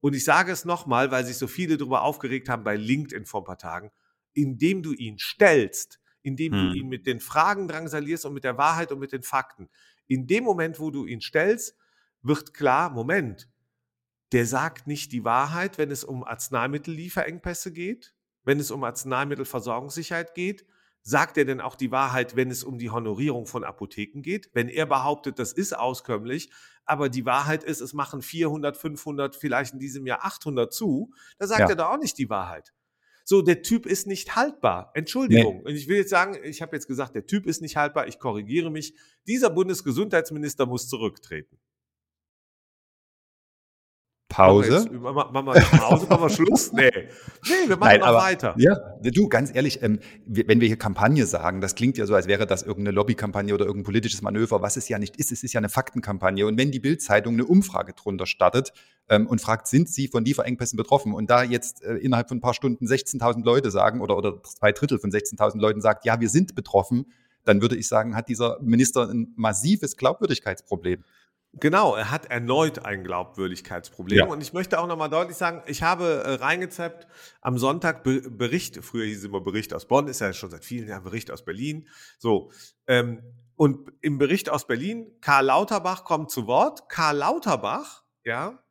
und 0.01 0.16
ich 0.16 0.24
sage 0.24 0.51
es 0.51 0.66
nochmal, 0.66 1.12
weil 1.12 1.25
sich 1.25 1.38
so 1.38 1.48
viele 1.48 1.77
darüber 1.77 2.04
aufgeregt 2.04 2.48
haben 2.48 2.63
bei 2.63 2.75
LinkedIn 2.75 3.25
vor 3.25 3.42
ein 3.42 3.45
paar 3.45 3.57
Tagen, 3.57 3.92
indem 4.33 4.81
du 4.81 4.94
ihn 4.94 5.19
stellst, 5.19 6.00
indem 6.21 6.54
Hm. 6.54 6.60
du 6.60 6.77
ihn 6.77 6.88
mit 6.88 7.06
den 7.06 7.19
Fragen 7.19 7.68
drangsalierst 7.68 8.25
und 8.25 8.33
mit 8.33 8.44
der 8.44 8.57
Wahrheit 8.57 8.92
und 8.92 9.00
mit 9.00 9.12
den 9.12 9.24
Fakten, 9.24 9.69
in 10.07 10.25
dem 10.25 10.44
Moment, 10.44 10.80
wo 10.80 10.89
du 10.89 11.06
ihn 11.06 11.21
stellst, 11.21 11.75
wird 12.21 12.54
klar, 12.54 12.89
Moment, 12.89 13.50
der 14.31 14.45
sagt 14.45 14.88
nicht 14.88 15.12
die 15.12 15.24
Wahrheit, 15.24 15.77
wenn 15.77 15.92
es 15.92 16.04
um 16.04 16.24
Arzneimittellieferengpässe 16.24 17.71
geht, 17.71 18.13
wenn 18.44 18.60
es 18.60 18.71
um 18.71 18.83
Arzneimittelversorgungssicherheit 18.83 20.33
geht. 20.33 20.66
Sagt 21.01 21.38
er 21.38 21.46
denn 21.46 21.62
auch 21.62 21.75
die 21.75 21.92
Wahrheit, 21.92 22.36
wenn 22.36 22.51
es 22.51 22.63
um 22.63 22.78
die 22.78 22.90
Honorierung 22.90 23.46
von 23.46 23.63
Apotheken 23.63 24.22
geht? 24.22 24.50
Wenn 24.54 24.68
er 24.69 24.86
behauptet, 24.86 25.40
das 25.40 25.54
ist 25.54 25.78
auskömmlich, 25.78 26.51
aber 26.86 27.10
die 27.10 27.25
Wahrheit 27.25 27.63
ist, 27.63 27.81
es 27.81 27.94
machen 27.94 28.22
400, 28.22 28.75
500, 28.75 29.36
vielleicht 29.36 29.74
in 29.74 29.80
diesem 29.80 30.06
Jahr 30.06 30.25
800 30.25 30.74
zu, 30.74 31.13
da 31.38 31.48
sagt 31.48 31.62
Ja. 31.62 31.69
er 31.69 31.75
doch 31.75 31.90
auch 31.90 32.00
nicht 32.00 32.18
die 32.18 32.30
Wahrheit. 32.30 32.74
So, 33.24 33.44
der 33.44 33.62
Typ 33.62 33.86
ist 33.86 34.07
nicht 34.07 34.36
haltbar. 34.36 34.90
Entschuldigung. 34.96 35.60
Und 35.62 35.75
ich 35.75 35.88
will 35.88 35.98
jetzt 35.98 36.10
sagen, 36.10 36.36
ich 36.44 36.63
habe 36.63 36.75
jetzt 36.75 36.88
gesagt, 36.88 37.13
der 37.13 37.28
Typ 37.28 37.45
ist 37.45 37.62
nicht 37.62 37.78
haltbar. 37.78 38.07
Ich 38.07 38.18
korrigiere 38.18 38.72
mich. 38.72 38.95
Dieser 39.28 39.52
Bundesgesundheitsminister 39.52 40.66
muss 40.66 40.88
zurücktreten. 40.90 41.60
Pause. 44.47 44.89
Machen 44.91 45.45
wir, 45.45 45.56
jetzt- 45.56 45.71
machen 45.74 45.74
wir 45.74 45.80
Pause, 45.80 46.07
machen 46.09 46.21
wir 46.24 46.30
Schluss? 46.30 46.71
Nee. 46.80 46.89
Nee, 46.94 47.68
wir 47.68 47.77
machen 47.77 47.89
Nein, 47.89 48.00
noch 48.00 48.07
aber- 48.07 48.18
weiter. 48.19 48.56
Ja, 48.57 48.75
du, 49.01 49.27
ganz 49.30 49.53
ehrlich, 49.53 49.81
ähm, 49.83 50.00
wenn 50.25 50.59
wir 50.62 50.68
hier 50.68 50.77
Kampagne 50.77 51.25
sagen, 51.25 51.62
das 51.62 51.75
klingt 51.75 51.97
ja 51.97 52.06
so, 52.06 52.15
als 52.15 52.27
wäre 52.27 52.45
das 52.47 52.63
irgendeine 52.63 52.95
Lobbykampagne 52.95 53.53
oder 53.53 53.65
irgendein 53.65 53.86
politisches 53.86 54.21
Manöver, 54.21 54.62
was 54.62 54.77
es 54.77 54.88
ja 54.89 55.00
nicht 55.00 55.18
ist. 55.18 55.31
Es 55.31 55.44
ist 55.44 55.53
ja 55.53 55.59
eine 55.59 55.69
Faktenkampagne. 55.69 56.45
Und 56.45 56.57
wenn 56.57 56.71
die 56.71 56.80
Bild-Zeitung 56.80 57.33
eine 57.36 57.45
Umfrage 57.45 57.94
drunter 57.94 58.25
startet 58.25 58.74
ähm, 59.09 59.27
und 59.27 59.41
fragt, 59.41 59.68
sind 59.68 59.89
Sie 59.89 60.07
von 60.07 60.24
Lieferengpässen 60.25 60.77
betroffen? 60.77 61.13
Und 61.13 61.30
da 61.30 61.44
jetzt 61.44 61.83
äh, 61.83 61.95
innerhalb 61.95 62.27
von 62.30 62.38
ein 62.38 62.42
paar 62.42 62.53
Stunden 62.53 62.85
16.000 62.85 63.44
Leute 63.44 63.71
sagen 63.71 64.01
oder, 64.01 64.18
oder 64.18 64.42
zwei 64.44 64.71
Drittel 64.71 65.00
von 65.00 65.12
16.000 65.12 65.59
Leuten 65.59 65.81
sagt, 65.81 66.06
ja, 66.06 66.19
wir 66.19 66.30
sind 66.30 66.56
betroffen, 66.56 67.06
dann 67.45 67.62
würde 67.62 67.75
ich 67.77 67.88
sagen, 67.88 68.15
hat 68.15 68.27
dieser 68.30 68.59
Minister 68.62 69.09
ein 69.09 69.33
massives 69.35 69.97
Glaubwürdigkeitsproblem. 69.97 71.03
Genau, 71.54 71.96
er 71.96 72.12
hat 72.12 72.28
erneut 72.28 72.86
ein 72.86 73.04
Glaubwürdigkeitsproblem. 73.04 74.19
Ja. 74.19 74.25
Und 74.28 74.42
ich 74.42 74.54
möchte 74.54 74.80
auch 74.80 74.86
nochmal 74.88 75.10
deutlich 75.10 75.36
sagen, 75.36 75.63
ich 75.66 75.81
habe 75.81 76.24
äh, 76.24 76.34
reingezappt 76.36 77.07
am 77.42 77.57
Sonntag 77.57 78.04
Be 78.04 78.22
Bericht, 78.30 78.84
früher 78.84 79.06
hieß 79.06 79.19
es 79.19 79.24
immer 79.24 79.42
Bericht 79.42 79.74
aus 79.74 79.88
Bonn, 79.88 80.07
ist 80.07 80.22
ja 80.22 80.31
schon 80.31 80.51
seit 80.51 80.63
vielen 80.63 80.88
Jahren 80.88 81.04
Bericht 81.04 81.31
aus 81.31 81.44
Berlin. 81.44 81.88
So, 82.19 82.51
ähm, 82.86 83.24
und 83.56 83.92
im 84.01 84.19
Bericht 84.19 84.50
aus 84.50 84.68
Berlin, 84.68 85.12
Karl 85.22 85.46
Lauterbach 85.46 86.04
kommt 86.06 86.30
zu 86.31 86.46
Wort. 86.48 86.88
Karl 86.88 87.18
Lauterbach, 87.18 88.04
ja, 88.24 88.63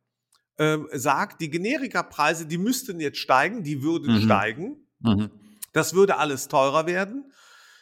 ähm, 0.59 0.89
sagt, 0.93 1.41
die 1.41 1.51
Generikapreise, 1.51 2.47
die 2.47 2.59
müssten 2.59 3.01
jetzt 3.01 3.19
steigen, 3.19 3.65
die 3.65 3.83
würden 3.83 4.15
Mhm. 4.15 4.23
steigen. 4.23 4.87
Das 5.73 5.95
würde 5.95 6.17
alles 6.17 6.49
teurer 6.49 6.87
werden. 6.87 7.33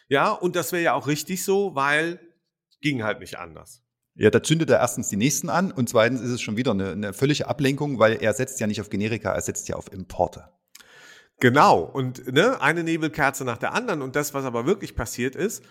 Ja, 0.09 0.31
und 0.31 0.57
das 0.57 0.73
wäre 0.73 0.83
ja 0.83 0.95
auch 0.95 1.07
richtig 1.07 1.45
so, 1.45 1.75
weil 1.75 2.19
ging 2.81 3.03
halt 3.03 3.21
nicht 3.21 3.39
anders. 3.39 3.83
Ja, 4.19 4.31
da 4.31 4.43
zündet 4.43 4.71
er 4.71 4.79
erstens 4.79 5.09
die 5.11 5.17
nächsten 5.17 5.51
an 5.51 5.71
und 5.73 5.89
zweitens 5.89 6.21
ist 6.23 6.31
es 6.31 6.41
schon 6.41 6.57
wieder 6.57 6.71
eine, 6.71 6.91
eine 6.93 7.13
völlige 7.13 7.49
Ablenkung, 7.49 7.99
weil 7.99 8.15
er 8.23 8.33
setzt 8.33 8.59
ja 8.61 8.67
nicht 8.67 8.81
auf 8.81 8.89
Generika, 8.89 9.33
er 9.33 9.43
setzt 9.43 9.69
ja 9.69 9.77
auf 9.77 9.93
Importe. 9.93 10.49
Genau, 11.39 11.81
und 11.81 12.33
ne, 12.33 12.61
eine 12.63 12.83
Nebelkerze 12.83 13.45
nach 13.45 13.59
der 13.59 13.75
anderen. 13.75 14.01
Und 14.01 14.17
das, 14.17 14.33
was 14.33 14.47
aber 14.47 14.65
wirklich 14.65 14.95
passiert 14.97 15.37
ist, 15.37 15.63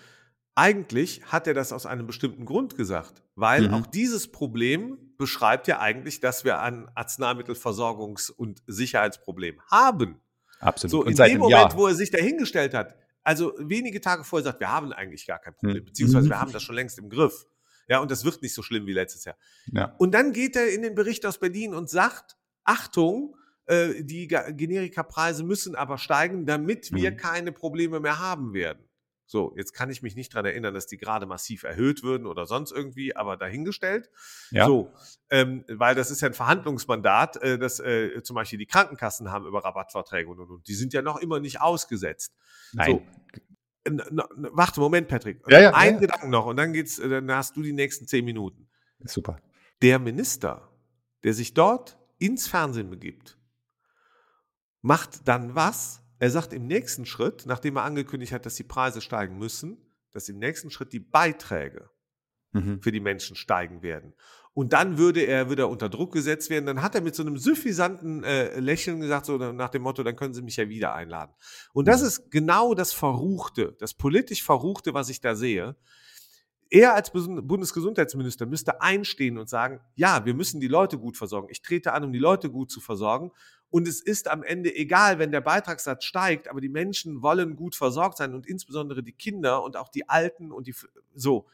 eigentlich 0.54 1.24
hat 1.25 1.48
er 1.48 1.54
das 1.56 1.74
aus 1.74 1.88
einem 1.88 2.06
bestimmten 2.06 2.46
Grund 2.46 2.75
gesagt, 2.78 3.24
weil 3.36 3.68
Mhm. 3.68 3.74
auch 3.74 3.88
dieses 3.88 4.32
Problem 4.32 5.00
beschreibt 5.18 5.68
ja 5.68 5.80
eigentlich, 5.80 6.20
dass 6.20 6.46
wir 6.46 6.60
ein 6.60 6.88
Arzneimittelversorgungs- 6.96 8.32
und 8.32 8.62
Sicherheitsproblem 8.68 9.60
haben. 9.72 10.22
Absolut. 10.60 10.92
So, 10.92 11.02
und 11.02 11.10
in 11.10 11.16
seit 11.16 11.32
dem 11.32 11.40
Moment, 11.40 11.52
Jahr. 11.60 11.78
wo 11.78 11.88
er 11.88 11.96
sich 11.96 12.12
dahingestellt 12.12 12.74
hat, 12.74 12.96
also 13.24 13.54
wenige 13.58 14.00
Tage 14.02 14.24
vorher 14.24 14.44
sagt, 14.46 14.60
wir 14.60 14.72
haben 14.72 14.94
eigentlich 14.94 15.25
gar 15.25 15.40
kein 15.40 15.56
Problem, 15.56 15.82
Mhm. 15.82 15.86
beziehungsweise 15.86 16.28
Mhm. 16.28 16.30
wir 16.30 16.40
haben 16.40 16.52
das 16.52 16.62
schon 16.64 16.75
längst 16.75 17.00
im 17.00 17.10
Griff. 17.10 17.48
Ja, 17.88 18.00
und 18.00 18.10
das 18.12 18.25
wird 18.25 18.42
nicht 18.42 18.54
so 18.54 18.62
schlimm 18.63 18.86
wie 18.88 18.94
letztes 18.94 19.25
Jahr. 19.25 19.38
Ja. 19.72 19.96
Und 19.98 20.12
dann 20.13 20.32
geht 20.34 20.56
er 20.56 20.72
in 20.74 20.82
den 20.82 20.96
Bericht 20.96 21.25
aus 21.25 21.38
Berlin 21.39 21.74
und 21.74 21.89
sagt, 21.89 22.36
Achtung, 22.63 23.36
äh, 23.68 24.04
die 24.04 24.27
Generikapreise 24.27 25.44
müssen 25.44 25.75
aber 25.75 25.98
steigen, 25.98 26.46
damit 26.46 26.92
wir 26.94 27.12
Mhm. 27.12 27.18
keine 27.18 27.51
Probleme 27.51 28.00
mehr 28.00 28.20
haben 28.20 28.54
werden. 28.54 28.84
So, 29.27 29.54
jetzt 29.58 29.74
kann 29.74 29.89
ich 29.89 30.04
mich 30.04 30.15
nicht 30.15 30.34
daran 30.36 30.46
erinnern, 30.46 30.75
dass 30.75 30.86
die 30.86 30.98
gerade 30.98 31.25
massiv 31.25 31.63
erhöht 31.63 32.04
würden 32.04 32.27
oder 32.27 32.46
sonst 32.46 32.72
irgendwie, 32.72 33.15
aber 33.15 33.38
dahingestellt. 33.38 34.12
Ja. 34.51 34.68
So, 34.68 34.94
ähm, 35.32 35.63
weil 35.68 35.96
das 35.96 36.12
ist 36.12 36.22
ja 36.22 36.27
ein 36.27 36.36
Verhandlungsmandat, 36.36 37.38
äh, 37.38 37.58
das 37.58 37.80
äh, 37.80 38.22
zum 38.22 38.36
Beispiel 38.36 38.60
die 38.60 38.68
Krankenkassen 38.68 39.32
haben 39.32 39.48
über 39.48 39.63
Rabattverträge 39.65 40.30
und, 40.30 40.39
und, 40.39 40.51
und. 40.51 40.68
Die 40.68 40.75
sind 40.75 40.94
ja 40.94 41.01
noch 41.01 41.18
immer 41.18 41.39
nicht 41.39 41.60
ausgesetzt. 41.60 42.36
Nein. 42.74 43.00
N- 43.00 43.42
warte, 43.86 44.80
Moment, 44.80 45.08
Patrick. 45.08 45.42
Ja, 45.48 45.62
ja, 45.62 45.74
Ein 45.74 45.96
ja. 45.96 46.00
Gedanken 46.01 46.30
noch 46.30 46.46
und 46.46 46.58
dann 46.58 46.74
geht's, 46.74 47.00
äh, 47.00 47.10
dann 47.10 47.32
hast 47.32 47.56
du 47.56 47.62
die 47.62 47.74
nächsten 47.74 48.08
zehn 48.08 48.25
Minuten 48.25 48.68
Super. 49.04 49.39
der 49.82 50.00
Minister, 50.00 50.70
der 51.24 51.34
sich 51.34 51.54
dort 51.54 51.98
ins 52.18 52.48
Fernsehen 52.48 52.89
begibt, 52.89 53.38
macht 54.82 55.27
dann 55.27 55.56
was? 55.56 56.01
Er 56.18 56.32
sagt 56.32 56.54
im 56.54 56.68
nächsten 56.68 57.06
Schritt, 57.06 57.46
nachdem 57.46 57.75
er 57.75 57.84
angekündigt 57.84 58.32
hat, 58.32 58.46
dass 58.46 58.56
die 58.56 58.63
Preise 58.63 59.01
steigen 59.01 59.38
müssen, 59.38 59.77
dass 60.12 60.30
im 60.30 60.39
nächsten 60.39 60.72
Schritt 60.72 60.94
die 60.94 61.00
Beiträge 61.00 61.89
mhm. 62.56 62.82
für 62.82 62.92
die 62.92 63.00
Menschen 63.00 63.36
steigen 63.36 63.82
werden. 63.82 64.14
Und 64.54 64.72
dann 64.72 64.98
würde 64.98 65.22
er 65.22 65.50
wieder 65.50 65.68
unter 65.68 65.90
Druck 65.90 66.14
gesetzt 66.14 66.50
werden. 66.50 66.66
Dann 66.66 66.82
hat 66.82 66.96
er 66.96 67.02
mit 67.02 67.14
so 67.14 67.24
einem 67.24 67.38
suffisanten 67.38 68.24
äh, 68.24 68.58
Lächeln 68.58 69.02
gesagt, 69.02 69.26
so 69.26 69.38
nach 69.38 69.70
dem 69.70 69.82
Motto, 69.82 70.02
dann 70.02 70.16
können 70.16 70.34
Sie 70.34 70.42
mich 70.42 70.56
ja 70.56 70.70
wieder 70.70 70.96
einladen. 70.96 71.34
Und 71.74 71.90
das 71.90 72.02
mhm. 72.02 72.08
ist 72.08 72.32
genau 72.32 72.74
das 72.74 72.94
Verruchte, 72.94 73.76
das 73.80 73.94
politisch 73.94 74.44
Verruchte, 74.44 74.94
was 74.94 75.10
ich 75.10 75.20
da 75.20 75.36
sehe. 75.36 75.76
Er 76.70 76.96
als 76.96 77.12
Bundesgesundheitsminister 77.12 78.46
müsste 78.46 78.82
einstehen 78.82 79.38
und 79.38 79.50
sagen, 79.50 79.82
ja, 79.94 80.26
wir 80.26 80.34
müssen 80.34 80.60
die 80.60 80.68
Leute 80.68 80.98
gut 80.98 81.16
versorgen. 81.16 81.50
Ich 81.52 81.62
trete 81.62 81.94
an, 81.94 82.06
um 82.06 82.14
die 82.14 82.20
Leute 82.20 82.50
gut 82.50 82.72
zu 82.72 82.80
versorgen. 82.80 83.32
Und 83.70 83.90
es 83.90 84.02
ist 84.02 84.30
am 84.30 84.42
Ende 84.42 84.74
egal, 84.74 85.20
wenn 85.20 85.32
der 85.32 85.42
Beitragssatz 85.42 86.06
steigt, 86.06 86.48
aber 86.48 86.62
die 86.62 86.70
Menschen 86.70 87.22
wollen 87.22 87.58
gut 87.58 87.76
versorgt 87.76 88.18
sein 88.18 88.34
und 88.34 88.48
insbesondere 88.48 89.04
die 89.04 89.12
Kinder 89.12 89.64
und 89.64 89.76
auch 89.76 89.90
die 89.90 90.08
Alten 90.08 90.52
und 90.54 90.68
die 90.68 90.76
so. 91.14 91.46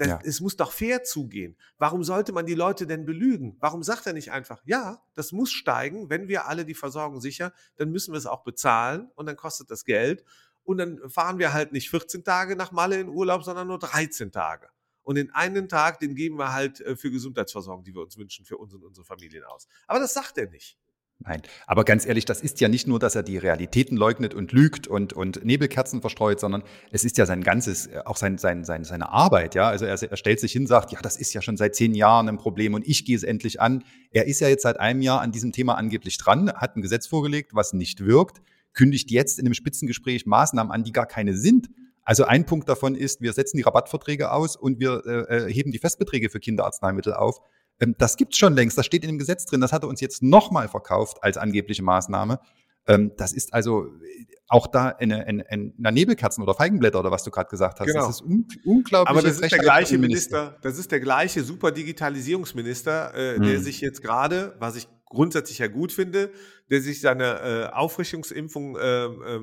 Das, 0.00 0.08
ja. 0.08 0.18
Es 0.24 0.40
muss 0.40 0.56
doch 0.56 0.72
fair 0.72 1.04
zugehen. 1.04 1.58
Warum 1.76 2.04
sollte 2.04 2.32
man 2.32 2.46
die 2.46 2.54
Leute 2.54 2.86
denn 2.86 3.04
belügen? 3.04 3.58
Warum 3.60 3.82
sagt 3.82 4.06
er 4.06 4.14
nicht 4.14 4.32
einfach, 4.32 4.62
ja, 4.64 5.02
das 5.12 5.30
muss 5.30 5.52
steigen, 5.52 6.08
wenn 6.08 6.26
wir 6.26 6.46
alle 6.46 6.64
die 6.64 6.74
Versorgung 6.74 7.20
sichern, 7.20 7.52
dann 7.76 7.90
müssen 7.90 8.14
wir 8.14 8.16
es 8.16 8.24
auch 8.24 8.42
bezahlen 8.42 9.10
und 9.14 9.26
dann 9.26 9.36
kostet 9.36 9.70
das 9.70 9.84
Geld. 9.84 10.24
Und 10.62 10.78
dann 10.78 11.10
fahren 11.10 11.38
wir 11.38 11.52
halt 11.52 11.72
nicht 11.72 11.90
14 11.90 12.24
Tage 12.24 12.56
nach 12.56 12.72
Malle 12.72 12.98
in 12.98 13.10
Urlaub, 13.10 13.44
sondern 13.44 13.68
nur 13.68 13.78
13 13.78 14.32
Tage. 14.32 14.70
Und 15.02 15.16
den 15.16 15.34
einen 15.34 15.68
Tag, 15.68 15.98
den 15.98 16.14
geben 16.14 16.38
wir 16.38 16.54
halt 16.54 16.80
äh, 16.80 16.96
für 16.96 17.10
Gesundheitsversorgung, 17.10 17.84
die 17.84 17.94
wir 17.94 18.00
uns 18.00 18.16
wünschen, 18.16 18.46
für 18.46 18.56
uns 18.56 18.72
und 18.72 18.82
unsere 18.82 19.04
Familien 19.04 19.44
aus. 19.44 19.68
Aber 19.86 19.98
das 19.98 20.14
sagt 20.14 20.38
er 20.38 20.48
nicht. 20.48 20.78
Nein, 21.22 21.42
aber 21.66 21.84
ganz 21.84 22.06
ehrlich, 22.06 22.24
das 22.24 22.40
ist 22.40 22.60
ja 22.62 22.68
nicht 22.68 22.86
nur, 22.86 22.98
dass 22.98 23.14
er 23.14 23.22
die 23.22 23.36
Realitäten 23.36 23.94
leugnet 23.94 24.32
und 24.32 24.52
lügt 24.52 24.86
und, 24.86 25.12
und 25.12 25.44
Nebelkerzen 25.44 26.00
verstreut, 26.00 26.40
sondern 26.40 26.62
es 26.92 27.04
ist 27.04 27.18
ja 27.18 27.26
sein 27.26 27.42
ganzes, 27.42 27.88
äh, 27.88 28.00
auch 28.06 28.16
sein, 28.16 28.38
sein, 28.38 28.64
sein, 28.64 28.84
seine 28.84 29.10
Arbeit, 29.10 29.54
ja. 29.54 29.68
Also 29.68 29.84
er, 29.84 30.02
er 30.02 30.16
stellt 30.16 30.40
sich 30.40 30.52
hin, 30.52 30.66
sagt, 30.66 30.92
ja, 30.92 31.00
das 31.02 31.18
ist 31.18 31.34
ja 31.34 31.42
schon 31.42 31.58
seit 31.58 31.74
zehn 31.74 31.94
Jahren 31.94 32.26
ein 32.30 32.38
Problem 32.38 32.72
und 32.72 32.88
ich 32.88 33.04
gehe 33.04 33.16
es 33.16 33.22
endlich 33.22 33.60
an. 33.60 33.84
Er 34.12 34.26
ist 34.26 34.40
ja 34.40 34.48
jetzt 34.48 34.62
seit 34.62 34.80
einem 34.80 35.02
Jahr 35.02 35.20
an 35.20 35.30
diesem 35.30 35.52
Thema 35.52 35.74
angeblich 35.74 36.16
dran, 36.16 36.50
hat 36.54 36.76
ein 36.76 36.80
Gesetz 36.80 37.06
vorgelegt, 37.06 37.54
was 37.54 37.74
nicht 37.74 38.06
wirkt, 38.06 38.40
kündigt 38.72 39.10
jetzt 39.10 39.38
in 39.38 39.44
einem 39.44 39.54
Spitzengespräch 39.54 40.24
Maßnahmen 40.24 40.72
an, 40.72 40.84
die 40.84 40.92
gar 40.92 41.06
keine 41.06 41.36
sind. 41.36 41.68
Also 42.02 42.24
ein 42.24 42.46
Punkt 42.46 42.66
davon 42.66 42.94
ist, 42.94 43.20
wir 43.20 43.34
setzen 43.34 43.58
die 43.58 43.62
Rabattverträge 43.62 44.32
aus 44.32 44.56
und 44.56 44.80
wir 44.80 45.02
äh, 45.04 45.48
äh 45.48 45.52
heben 45.52 45.70
die 45.70 45.78
Festbeträge 45.78 46.30
für 46.30 46.40
Kinderarzneimittel 46.40 47.12
auf. 47.12 47.40
Ähm, 47.80 47.94
das 47.98 48.16
gibt's 48.16 48.38
schon 48.38 48.54
längst, 48.54 48.78
das 48.78 48.86
steht 48.86 49.02
in 49.02 49.10
dem 49.10 49.18
Gesetz 49.18 49.44
drin, 49.46 49.60
das 49.60 49.72
hat 49.72 49.82
er 49.82 49.88
uns 49.88 50.00
jetzt 50.00 50.22
nochmal 50.22 50.68
verkauft 50.68 51.22
als 51.22 51.36
angebliche 51.36 51.82
Maßnahme. 51.82 52.40
Ähm, 52.86 53.12
das 53.16 53.32
ist 53.32 53.52
also 53.52 53.86
äh, 53.86 54.26
auch 54.48 54.66
da 54.66 54.88
eine, 54.88 55.26
eine, 55.26 55.48
eine 55.48 55.72
Nebelkerzen 55.92 56.42
oder 56.42 56.54
Feigenblätter 56.54 56.98
oder 56.98 57.10
was 57.10 57.22
du 57.22 57.30
gerade 57.30 57.48
gesagt 57.48 57.80
hast. 57.80 57.86
Genau. 57.86 58.06
Das 58.06 58.16
ist 58.16 58.22
un 58.22 58.46
unglaublich. 58.64 59.10
Aber 59.10 59.22
das 59.22 59.38
ist 59.38 59.52
der 59.52 59.58
gleiche 59.58 59.96
Minister, 59.98 60.56
das 60.62 60.78
ist 60.78 60.90
der 60.90 61.00
gleiche 61.00 61.42
Super-Digitalisierungsminister, 61.44 63.14
äh, 63.14 63.36
hm. 63.36 63.42
der 63.44 63.60
sich 63.60 63.80
jetzt 63.80 64.02
gerade, 64.02 64.56
was 64.58 64.76
ich 64.76 64.88
grundsätzlich 65.04 65.58
ja 65.58 65.68
gut 65.68 65.92
finde, 65.92 66.30
der 66.70 66.80
sich 66.80 67.00
seine 67.00 67.40
äh, 67.40 67.72
Auffrischungsimpfung 67.72 68.76
äh, 68.76 69.04
äh, 69.04 69.40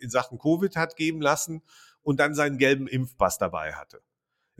in 0.00 0.10
Sachen 0.10 0.38
Covid 0.38 0.74
hat 0.76 0.96
geben 0.96 1.20
lassen 1.20 1.62
und 2.02 2.18
dann 2.18 2.34
seinen 2.34 2.58
gelben 2.58 2.88
Impfpass 2.88 3.38
dabei 3.38 3.74
hatte. 3.74 4.02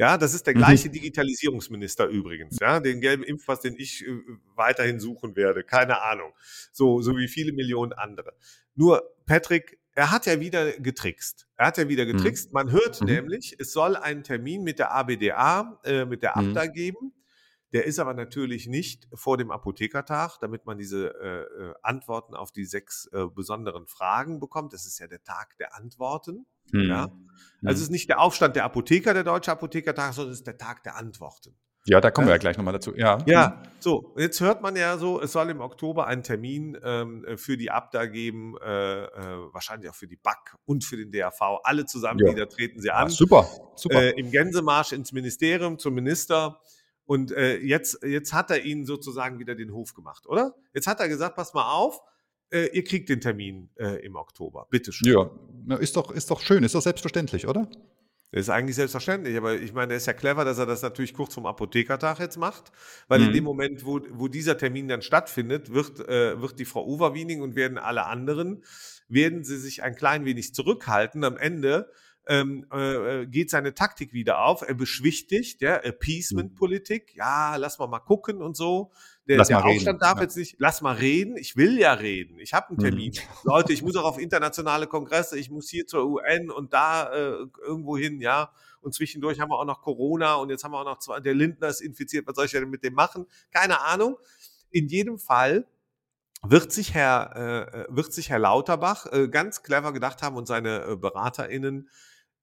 Ja, 0.03 0.19
das 0.19 0.35
ist 0.35 0.49
der 0.49 0.55
mhm. 0.57 0.59
gleiche 0.59 0.89
mhm. 0.89 0.95
Digitalisierungsminister 0.95 2.09
übrigens, 2.09 2.59
ja, 2.61 2.81
den 2.81 3.01
gelben 3.01 3.23
Impfpass, 3.23 3.61
den 3.61 3.77
ich 3.79 4.05
äh, 4.05 4.11
weiterhin 4.57 4.99
suchen 4.99 5.37
werde, 5.37 5.63
keine 5.63 6.03
Ahnung. 6.03 6.33
So, 6.73 7.01
so 7.03 7.17
wie 7.17 7.29
viele 7.29 7.53
Millionen 7.53 7.93
andere. 7.93 8.33
Nur, 8.75 9.15
Patrick, 9.27 9.79
er 9.93 10.11
hat 10.11 10.27
ja 10.27 10.41
wieder 10.41 10.73
getrickst. 10.73 11.47
Er 11.57 11.67
hat 11.67 11.79
ja 11.79 11.89
wieder 11.89 12.05
mhm. 12.05 12.17
getrickst. 12.17 12.53
Man 12.53 12.73
hört 12.73 13.01
mhm. 13.01 13.07
nämlich, 13.07 13.55
es 13.61 13.73
soll 13.73 13.95
einen 13.95 14.25
Termin 14.25 14.65
mit 14.65 14.81
der 14.81 14.93
ABDA, 14.93 15.79
äh, 15.85 16.05
mit 16.05 16.25
der 16.25 16.37
ABDA 16.37 16.65
mhm. 16.65 16.73
geben. 16.73 17.13
Der 17.73 17.85
ist 17.85 18.01
aber 18.01 18.13
natürlich 18.13 18.67
nicht 18.67 19.07
vor 19.15 19.37
dem 19.37 19.53
Apothekertag, 19.53 20.37
damit 20.41 20.67
man 20.67 20.79
diese 20.79 21.15
äh, 21.15 21.43
äh, 21.43 21.75
Antworten 21.81 22.35
auf 22.35 22.51
die 22.51 22.65
sechs 22.65 23.09
äh, 23.13 23.27
besonderen 23.33 23.87
Fragen 23.87 24.41
bekommt. 24.41 24.73
Das 24.73 24.85
ist 24.85 24.99
ja 24.99 25.07
der 25.07 25.23
Tag 25.23 25.57
der 25.59 25.77
Antworten. 25.77 26.45
Mhm. 26.71 26.89
Ja? 26.89 27.03
Also 27.65 27.75
es 27.75 27.79
mhm. 27.79 27.83
ist 27.83 27.91
nicht 27.91 28.09
der 28.09 28.21
Aufstand 28.21 28.57
der 28.57 28.65
Apotheker, 28.65 29.15
der 29.15 29.25
Deutsche 29.25 29.53
Apothekertag, 29.53 30.15
sondern 30.15 30.33
es 30.33 30.41
ist 30.41 30.47
der 30.47 30.59
Tag 30.59 30.83
der 30.83 30.97
Antworten. 30.97 31.57
Ja, 31.85 32.01
da 32.01 32.13
kommen 32.13 32.29
ja. 32.29 32.31
wir 32.31 32.35
ja 32.35 32.39
gleich 32.39 32.57
nochmal 32.57 32.75
dazu. 32.75 32.95
Ja. 32.97 33.19
ja, 33.27 33.61
so, 33.81 34.15
jetzt 34.17 34.41
hört 34.41 34.63
man 34.63 34.77
ja 34.77 34.99
so, 34.99 35.21
es 35.21 35.33
soll 35.33 35.51
im 35.51 35.61
Oktober 35.61 36.07
einen 36.07 36.23
Termin 36.23 36.79
ähm, 36.83 37.27
für 37.37 37.57
die 37.57 37.73
Abda 37.73 38.07
geben, 38.07 38.55
äh, 38.65 39.05
äh, 39.05 39.09
wahrscheinlich 39.53 39.91
auch 39.91 39.95
für 39.95 40.07
die 40.07 40.17
BAC 40.17 40.57
und 40.65 40.85
für 40.85 40.97
den 40.97 41.11
DAV. 41.11 41.61
Alle 41.65 41.85
zusammen 41.85 42.21
ja. 42.21 42.33
wieder 42.33 42.49
treten 42.49 42.81
sie 42.81 42.93
an. 42.93 43.07
Ah, 43.07 43.11
super, 43.11 43.49
super. 43.75 44.01
Äh, 44.01 44.11
Im 44.11 44.31
Gänsemarsch 44.31 44.93
ins 44.93 45.13
Ministerium 45.13 45.79
zum 45.79 45.95
Minister. 45.95 46.61
Und 47.05 47.33
äh, 47.33 47.59
jetzt, 47.59 47.99
jetzt 48.05 48.33
hat 48.33 48.51
er 48.53 48.65
ihnen 48.65 48.87
sozusagen 48.87 49.41
wieder 49.41 49.57
den 49.57 49.73
Hof 49.73 49.93
gemacht, 49.93 50.27
oder? 50.27 50.55
Jetzt 50.73 50.87
hat 50.87 51.01
er 51.01 51.09
gesagt, 51.09 51.35
pass 51.35 51.53
mal 51.53 51.73
auf, 51.73 52.01
äh, 52.53 52.67
ihr 52.73 52.85
kriegt 52.85 53.09
den 53.09 53.21
Termin 53.21 53.71
äh, 53.77 54.05
im 54.05 54.17
Oktober. 54.17 54.67
Bitte 54.71 54.93
schön. 54.93 55.13
Ja, 55.69 55.77
ist 55.77 55.97
doch, 55.97 56.11
ist 56.11 56.31
doch 56.31 56.41
schön, 56.41 56.63
ist 56.65 56.75
doch 56.75 56.83
selbstverständlich, 56.83 57.49
oder? 57.49 57.69
Das 58.33 58.43
ist 58.43 58.49
eigentlich 58.49 58.77
selbstverständlich, 58.77 59.37
aber 59.37 59.57
ich 59.57 59.75
meine, 59.75 59.93
er 59.93 59.99
ist 59.99 60.07
ja 60.07 60.15
clever, 60.15 60.47
dass 60.47 60.57
er 60.57 60.65
das 60.65 60.81
natürlich 60.81 61.13
kurz 61.13 61.35
vom 61.35 61.45
Apothekertag 61.45 62.19
jetzt 62.19 62.39
macht, 62.39 62.73
weil 63.07 63.21
mhm. 63.21 63.27
in 63.27 63.33
dem 63.35 63.45
Moment, 63.45 63.85
wo, 63.85 64.01
wo 64.11 64.27
dieser 64.27 64.57
Termin 64.57 64.89
dann 64.89 65.03
stattfindet, 65.03 65.75
wird, 65.75 66.01
äh, 66.09 66.41
wird 66.41 66.59
die 66.59 66.65
Frau 66.65 66.83
Overwiening 66.87 67.43
und 67.43 67.57
werden 67.57 67.77
alle 67.77 68.07
anderen, 68.07 68.65
werden 69.07 69.45
sie 69.45 69.59
sich 69.59 69.83
ein 69.83 69.95
klein 69.95 70.25
wenig 70.25 70.55
zurückhalten. 70.55 71.25
Am 71.25 71.37
Ende 71.37 71.91
ähm, 72.27 72.65
äh, 72.73 73.27
geht 73.27 73.51
seine 73.51 73.75
Taktik 73.75 74.15
wieder 74.15 74.45
auf. 74.45 74.63
Er 74.63 74.75
beschwichtigt, 74.75 75.61
ja, 75.61 75.77
Appeasement-Politik, 75.77 77.15
ja, 77.15 77.57
lass 77.57 77.79
mal 77.79 77.87
mal 77.87 78.01
gucken 78.01 78.41
und 78.41 78.57
so. 78.57 78.93
Der, 79.29 79.39
lass 79.39 79.49
der 79.49 79.61
mal 79.61 79.67
Aufstand 79.67 79.87
reden. 79.87 79.99
darf 80.01 80.17
ja. 80.17 80.23
jetzt 80.23 80.37
nicht, 80.37 80.57
lass 80.59 80.81
mal 80.81 80.97
reden, 80.97 81.37
ich 81.37 81.57
will 81.57 81.79
ja 81.79 81.93
reden, 81.93 82.41
ich 82.41 82.55
habe 82.55 82.71
einen 82.71 82.79
mhm. 82.79 82.83
Termin. 82.83 83.13
Mhm. 83.13 83.39
Leute, 83.45 83.73
ich 83.73 83.83
muss 83.83 83.95
auch 83.97 84.05
auf 84.05 84.19
internationale 84.19 84.89
Kongresse, 84.89 85.39
ich 85.39 85.49
muss 85.49 85.69
hier 85.69 85.87
zur 85.87 86.07
UN 86.07 86.51
und 86.51 86.73
da 86.73 87.13
äh, 87.13 87.47
irgendwo 87.65 87.97
hin, 87.97 88.21
ja. 88.21 88.51
Und 88.81 88.95
zwischendurch 88.95 89.39
haben 89.39 89.51
wir 89.51 89.59
auch 89.59 89.65
noch 89.65 89.81
Corona 89.81 90.35
und 90.35 90.51
jetzt 90.51 90.65
haben 90.65 90.73
wir 90.73 90.81
auch 90.81 90.85
noch 90.85 90.99
zwei, 90.99 91.21
der 91.21 91.35
Lindner 91.35 91.69
ist 91.69 91.81
infiziert, 91.81 92.27
was 92.27 92.35
soll 92.35 92.47
ich 92.47 92.51
denn 92.51 92.69
mit 92.69 92.83
dem 92.83 92.95
machen? 92.95 93.27
Keine 93.53 93.81
Ahnung. 93.81 94.17
In 94.71 94.89
jedem 94.89 95.19
Fall 95.19 95.69
wird 96.43 96.73
sich 96.73 96.93
Herr, 96.93 97.33
äh, 97.37 97.83
äh 97.83 97.87
wird 97.91 98.13
sich 98.13 98.29
Herr 98.29 98.41
Lauterbach 98.41 99.07
äh, 99.13 99.29
ganz 99.29 99.63
clever 99.63 99.93
gedacht 99.93 100.23
haben 100.23 100.37
und 100.37 100.47
seine 100.47 100.85
äh, 100.85 100.97
BeraterInnen, 100.97 101.89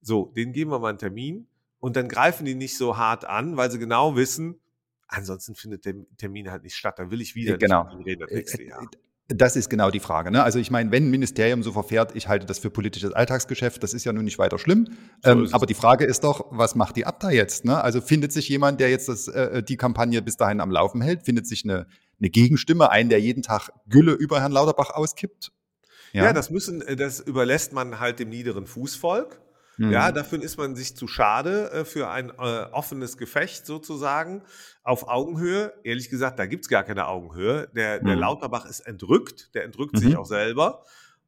so, 0.01 0.31
denen 0.35 0.53
geben 0.53 0.71
wir 0.71 0.79
mal 0.79 0.89
einen 0.89 0.97
Termin 0.97 1.49
und 1.79 1.97
dann 1.97 2.07
greifen 2.07 2.45
die 2.45 2.55
nicht 2.55 2.77
so 2.77 2.95
hart 2.95 3.25
an, 3.25 3.57
weil 3.57 3.69
sie 3.69 3.79
genau 3.79 4.15
wissen, 4.15 4.61
ansonsten 5.09 5.55
findet 5.55 5.85
der 5.85 5.95
Termin 6.17 6.49
halt 6.49 6.63
nicht 6.63 6.75
statt. 6.75 6.99
Dann 6.99 7.11
will 7.11 7.21
ich 7.21 7.35
wieder 7.35 7.57
genau. 7.57 7.83
reden 8.05 8.21
das 8.21 8.31
nächste 8.31 8.63
Jahr. 8.63 8.89
Das 9.31 9.55
ist 9.55 9.69
genau 9.69 9.91
die 9.91 9.99
Frage. 9.99 10.31
Ne? 10.31 10.43
Also 10.43 10.57
ich 10.57 10.71
meine, 10.71 10.91
wenn 10.91 11.05
ein 11.05 11.11
Ministerium 11.11 11.61
so 11.61 11.71
verfährt, 11.71 12.15
ich 12.15 12.27
halte 12.27 12.47
das 12.47 12.57
für 12.57 12.71
politisches 12.71 13.11
Alltagsgeschäft, 13.11 13.83
das 13.83 13.93
ist 13.93 14.03
ja 14.03 14.11
nun 14.11 14.23
nicht 14.23 14.39
weiter 14.39 14.57
schlimm. 14.57 14.87
So 15.23 15.31
ähm, 15.31 15.49
aber 15.51 15.67
die 15.67 15.75
Frage 15.75 16.05
ist 16.05 16.23
doch, 16.23 16.47
was 16.49 16.73
macht 16.73 16.95
die 16.95 17.05
Abda 17.05 17.29
jetzt? 17.29 17.63
Ne? 17.63 17.79
Also 17.79 18.01
findet 18.01 18.33
sich 18.33 18.49
jemand, 18.49 18.79
der 18.79 18.89
jetzt 18.89 19.07
das, 19.07 19.27
äh, 19.27 19.61
die 19.61 19.77
Kampagne 19.77 20.23
bis 20.23 20.37
dahin 20.37 20.59
am 20.61 20.71
Laufen 20.71 21.01
hält? 21.01 21.25
Findet 21.25 21.45
sich 21.45 21.63
eine, 21.63 21.85
eine 22.19 22.29
Gegenstimme, 22.31 22.89
einen, 22.89 23.09
der 23.09 23.21
jeden 23.21 23.43
Tag 23.43 23.69
Gülle 23.87 24.13
über 24.13 24.41
Herrn 24.41 24.51
Lauterbach 24.51 24.89
auskippt? 24.89 25.51
Ja, 26.11 26.23
ja 26.23 26.33
das 26.33 26.49
müssen, 26.49 26.81
äh, 26.81 26.95
das 26.95 27.19
überlässt 27.19 27.71
man 27.71 27.99
halt 27.99 28.17
dem 28.17 28.29
niederen 28.29 28.65
Fußvolk. 28.65 29.39
Mhm. 29.79 29.91
Ja, 29.91 30.11
dafür 30.11 30.43
ist 30.43 30.57
man 30.57 30.75
sich 30.75 30.97
zu 30.97 31.07
schade 31.07 31.71
äh, 31.71 31.85
für 31.85 32.09
ein 32.09 32.31
äh, 32.31 32.33
offenes 32.33 33.17
Gefecht 33.17 33.65
sozusagen 33.65 34.43
auf 34.83 35.07
Augenhöhe. 35.07 35.73
Ehrlich 35.83 36.09
gesagt, 36.09 36.37
da 36.37 36.45
gibt's 36.47 36.67
gar 36.67 36.83
keine 36.83 37.07
Augenhöhe. 37.07 37.69
Der, 37.73 38.01
der 38.01 38.15
mhm. 38.15 38.19
Lauterbach 38.19 38.65
ist 38.65 38.81
entrückt, 38.81 39.55
der 39.55 39.63
entrückt 39.63 39.93
mhm. 39.93 39.99
sich 39.99 40.17
auch 40.17 40.25
selber. 40.25 40.83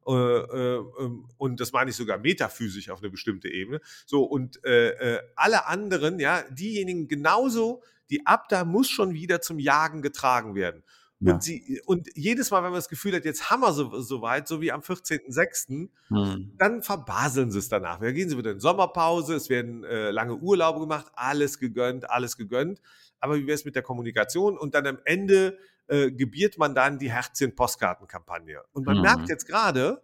Äh, 0.06 0.12
äh, 0.12 0.82
ähm, 1.00 1.28
und 1.38 1.60
das 1.60 1.72
meine 1.72 1.90
ich 1.90 1.96
sogar 1.96 2.18
metaphysisch 2.18 2.90
auf 2.90 3.00
eine 3.00 3.08
bestimmte 3.08 3.48
Ebene. 3.48 3.80
So, 4.04 4.22
und 4.22 4.62
äh, 4.66 4.90
äh, 4.90 5.22
alle 5.34 5.66
anderen, 5.66 6.20
ja, 6.20 6.42
diejenigen 6.50 7.08
genauso, 7.08 7.82
die 8.10 8.26
Abda 8.26 8.66
muss 8.66 8.90
schon 8.90 9.14
wieder 9.14 9.40
zum 9.40 9.58
Jagen 9.58 10.02
getragen 10.02 10.54
werden. 10.54 10.82
Ja. 11.24 11.34
Und, 11.34 11.42
sie, 11.44 11.80
und 11.86 12.08
jedes 12.16 12.50
Mal, 12.50 12.64
wenn 12.64 12.70
man 12.70 12.78
das 12.78 12.88
Gefühl 12.88 13.14
hat, 13.14 13.24
jetzt 13.24 13.48
haben 13.48 13.60
wir 13.60 13.72
so, 13.72 14.00
so 14.00 14.22
weit, 14.22 14.48
so 14.48 14.60
wie 14.60 14.72
am 14.72 14.80
14.06., 14.80 15.88
hm. 16.08 16.52
dann 16.58 16.82
verbaseln 16.82 17.52
sie 17.52 17.60
es 17.60 17.68
danach. 17.68 18.00
Da 18.00 18.10
gehen 18.10 18.28
sie 18.28 18.36
wieder 18.36 18.50
in 18.50 18.58
Sommerpause, 18.58 19.34
es 19.34 19.48
werden 19.48 19.84
äh, 19.84 20.10
lange 20.10 20.34
Urlaube 20.34 20.80
gemacht, 20.80 21.06
alles 21.14 21.60
gegönnt, 21.60 22.10
alles 22.10 22.36
gegönnt. 22.36 22.80
Aber 23.20 23.36
wie 23.36 23.46
wäre 23.46 23.54
es 23.54 23.64
mit 23.64 23.76
der 23.76 23.82
Kommunikation? 23.82 24.58
Und 24.58 24.74
dann 24.74 24.84
am 24.84 24.98
Ende 25.04 25.58
äh, 25.86 26.10
gebiert 26.10 26.58
man 26.58 26.74
dann 26.74 26.98
die 26.98 27.12
Herzchen-Postkartenkampagne. 27.12 28.60
Und 28.72 28.84
man 28.84 28.96
hm. 28.96 29.02
merkt 29.02 29.28
jetzt 29.28 29.46
gerade, 29.46 30.02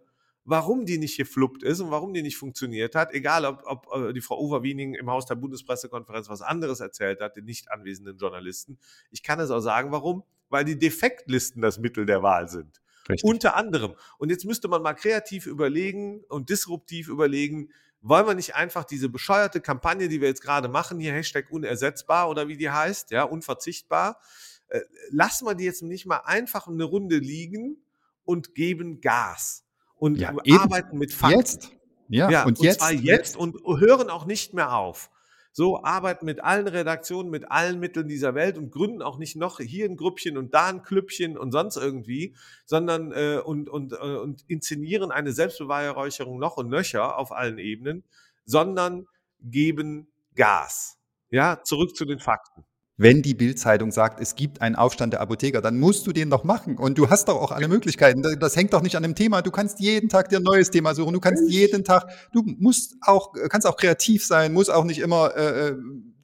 warum 0.49 0.85
die 0.85 0.97
nicht 0.97 1.17
gefluppt 1.17 1.63
ist 1.63 1.79
und 1.79 1.91
warum 1.91 2.13
die 2.13 2.21
nicht 2.21 2.37
funktioniert 2.37 2.95
hat, 2.95 3.13
egal 3.13 3.45
ob, 3.45 3.63
ob 3.65 3.87
äh, 3.93 4.13
die 4.13 4.21
Frau 4.21 4.37
Overwiening 4.39 4.95
im 4.95 5.09
Haus 5.09 5.25
der 5.25 5.35
Bundespressekonferenz 5.35 6.29
was 6.29 6.41
anderes 6.41 6.79
erzählt 6.79 7.21
hat, 7.21 7.35
den 7.35 7.45
nicht 7.45 7.71
anwesenden 7.71 8.17
Journalisten. 8.17 8.79
Ich 9.11 9.23
kann 9.23 9.39
es 9.39 9.51
auch 9.51 9.61
sagen, 9.61 9.91
warum 9.91 10.23
weil 10.49 10.65
die 10.65 10.77
Defektlisten 10.77 11.61
das 11.61 11.79
Mittel 11.79 12.05
der 12.05 12.23
Wahl 12.23 12.49
sind. 12.49 12.81
Richtig. 13.07 13.23
Unter 13.23 13.55
anderem. 13.55 13.95
Und 14.17 14.29
jetzt 14.29 14.45
müsste 14.45 14.67
man 14.67 14.81
mal 14.81 14.93
kreativ 14.93 15.45
überlegen 15.45 16.23
und 16.29 16.49
disruptiv 16.49 17.07
überlegen, 17.07 17.69
wollen 18.01 18.27
wir 18.27 18.33
nicht 18.33 18.55
einfach 18.55 18.85
diese 18.85 19.09
bescheuerte 19.09 19.61
Kampagne, 19.61 20.07
die 20.07 20.21
wir 20.21 20.27
jetzt 20.27 20.41
gerade 20.41 20.69
machen, 20.69 20.99
hier 20.99 21.13
Hashtag 21.13 21.49
unersetzbar 21.49 22.29
oder 22.29 22.47
wie 22.47 22.57
die 22.57 22.69
heißt, 22.69 23.11
ja, 23.11 23.23
unverzichtbar, 23.23 24.19
äh, 24.67 24.81
lassen 25.09 25.45
wir 25.45 25.55
die 25.55 25.65
jetzt 25.65 25.81
nicht 25.81 26.05
mal 26.05 26.21
einfach 26.25 26.67
eine 26.67 26.83
Runde 26.83 27.17
liegen 27.17 27.83
und 28.25 28.53
geben 28.55 29.01
Gas 29.01 29.65
und 29.99 30.17
Ja, 30.17 30.33
arbeiten 30.51 30.97
mit 30.97 31.13
Fakten. 31.13 31.39
Jetzt. 31.39 31.71
Ja, 32.07 32.29
Ja, 32.29 32.45
und, 32.45 32.57
und, 32.59 32.63
jetzt. 32.63 32.79
zwar 32.79 32.91
jetzt 32.91 33.37
und 33.37 33.55
hören 33.63 34.09
auch 34.09 34.25
nicht 34.25 34.53
mehr 34.53 34.75
auf. 34.75 35.11
So 35.51 35.83
arbeiten 35.83 36.25
mit 36.25 36.43
allen 36.43 36.67
Redaktionen, 36.67 37.29
mit 37.29 37.51
allen 37.51 37.79
Mitteln 37.79 38.07
dieser 38.07 38.35
Welt 38.35 38.57
und 38.57 38.71
gründen 38.71 39.01
auch 39.01 39.17
nicht 39.17 39.35
noch 39.35 39.59
hier 39.59 39.85
ein 39.85 39.97
Grüppchen 39.97 40.37
und 40.37 40.53
da 40.53 40.67
ein 40.67 40.83
Klüppchen 40.83 41.37
und 41.37 41.51
sonst 41.51 41.75
irgendwie, 41.75 42.35
sondern 42.65 43.11
äh, 43.11 43.41
und, 43.43 43.69
und, 43.69 43.93
äh, 43.93 43.95
und 43.95 44.43
inszenieren 44.47 45.11
eine 45.11 45.31
Selbstbeweihräucherung 45.31 46.39
noch 46.39 46.57
und 46.57 46.69
nöcher 46.69 47.17
auf 47.17 47.31
allen 47.31 47.57
Ebenen, 47.57 48.03
sondern 48.45 49.07
geben 49.41 50.07
Gas. 50.35 50.97
Ja, 51.31 51.61
zurück 51.63 51.95
zu 51.95 52.05
den 52.05 52.19
Fakten. 52.19 52.63
Wenn 53.01 53.21
die 53.21 53.33
Bild-Zeitung 53.33 53.91
sagt, 53.91 54.19
es 54.19 54.35
gibt 54.35 54.61
einen 54.61 54.75
Aufstand 54.75 55.13
der 55.13 55.21
Apotheker, 55.21 55.61
dann 55.61 55.79
musst 55.79 56.05
du 56.05 56.11
den 56.11 56.29
doch 56.29 56.43
machen. 56.43 56.77
Und 56.77 56.97
du 56.97 57.09
hast 57.09 57.29
doch 57.29 57.37
auch 57.41 57.51
alle 57.51 57.69
Möglichkeiten. 57.69 58.21
Das- 58.21 58.57
hängt 58.57 58.73
doch 58.73 58.81
nicht 58.81 58.97
an 58.97 59.03
dem 59.03 59.15
Thema. 59.15 59.41
Du 59.41 59.51
kannst 59.51 59.79
jeden 59.79 60.09
Tag 60.09 60.27
dir 60.27 60.37
ein 60.39 60.43
neues 60.43 60.69
Thema 60.69 60.93
suchen. 60.93 61.13
Du 61.13 61.21
kannst 61.21 61.49
jeden 61.49 61.85
Tag, 61.85 62.09
du 62.33 62.43
musst 62.43 62.97
auch, 63.01 63.31
kannst 63.47 63.65
auch 63.65 63.77
kreativ 63.77 64.25
sein, 64.25 64.51
muss 64.51 64.67
auch 64.69 64.83
nicht 64.83 64.99
immer 64.99 65.33
äh, 65.37 65.75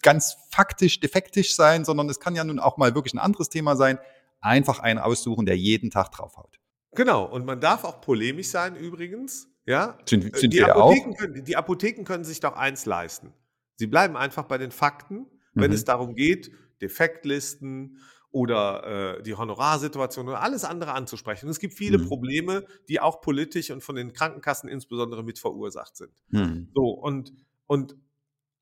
ganz 0.01 0.36
faktisch, 0.51 1.00
defektisch 1.00 1.55
sein, 1.55 1.86
sondern 1.86 2.10
es 2.10 2.20
kann 2.20 2.36
ja 2.36 2.44
nun 2.44 2.60
auch 2.60 2.75
mal 2.75 2.94
wirklich 2.94 3.13
ein 3.13 3.20
anderes 3.20 3.48
Thema 3.48 3.77
sein. 3.77 3.98
Einfach 4.41 4.79
einen 4.79 5.00
aussuchen, 5.00 5.46
der 5.46 5.58
jeden 5.58 5.91
Tag 5.91 6.12
draufhaut. 6.12 6.60
Genau, 6.94 7.24
und 7.24 7.46
man 7.46 7.62
darf 7.62 7.86
auch 7.86 8.01
polemisch 8.01 8.50
sein 8.50 8.75
übrigens. 8.75 9.48
Ja, 9.65 9.98
Sind, 10.05 10.25
Äh, 10.25 10.38
sind 10.38 10.53
die, 10.53 10.58
wir 10.60 10.67
ja 10.67 10.75
auch. 10.75 10.91
Apotheken 10.91 11.13
können, 11.15 11.44
die 11.46 11.55
Apotheken 11.55 12.03
können 12.03 12.25
sich 12.25 12.41
doch 12.41 12.58
eins 12.58 12.86
leisten. 12.86 13.32
Sie 13.77 13.88
bleiben 13.88 14.17
einfach 14.17 14.44
bei 14.44 14.58
den 14.58 14.72
Fakten, 14.72 15.25
wenn 15.53 15.72
Mhm. 15.72 15.75
es 15.75 15.86
darum 15.86 16.15
geht, 16.15 16.51
Defektlisten 16.82 18.00
oder 18.32 19.17
äh, 19.17 19.24
die 19.24 19.36
Honorarsituation 19.36 20.27
oder 20.27 20.41
alles 20.41 20.65
andere 20.65 20.91
anzusprechen. 20.91 21.46
Und 21.46 21.51
es 21.51 21.60
gibt 21.60 21.74
viele 21.74 21.98
Mhm. 21.98 22.08
Probleme, 22.08 22.65
die 22.89 23.00
auch 23.00 23.22
politisch 23.22 23.72
und 23.72 23.82
von 23.82 23.96
den 23.96 24.12
Krankenkassen 24.12 24.67
insbesondere 24.67 25.24
mit 25.24 25.39
verursacht 25.39 25.96
sind. 25.96 26.12
Hm. 26.32 26.70
So, 26.75 26.89
und, 26.89 27.32
und 27.65 27.96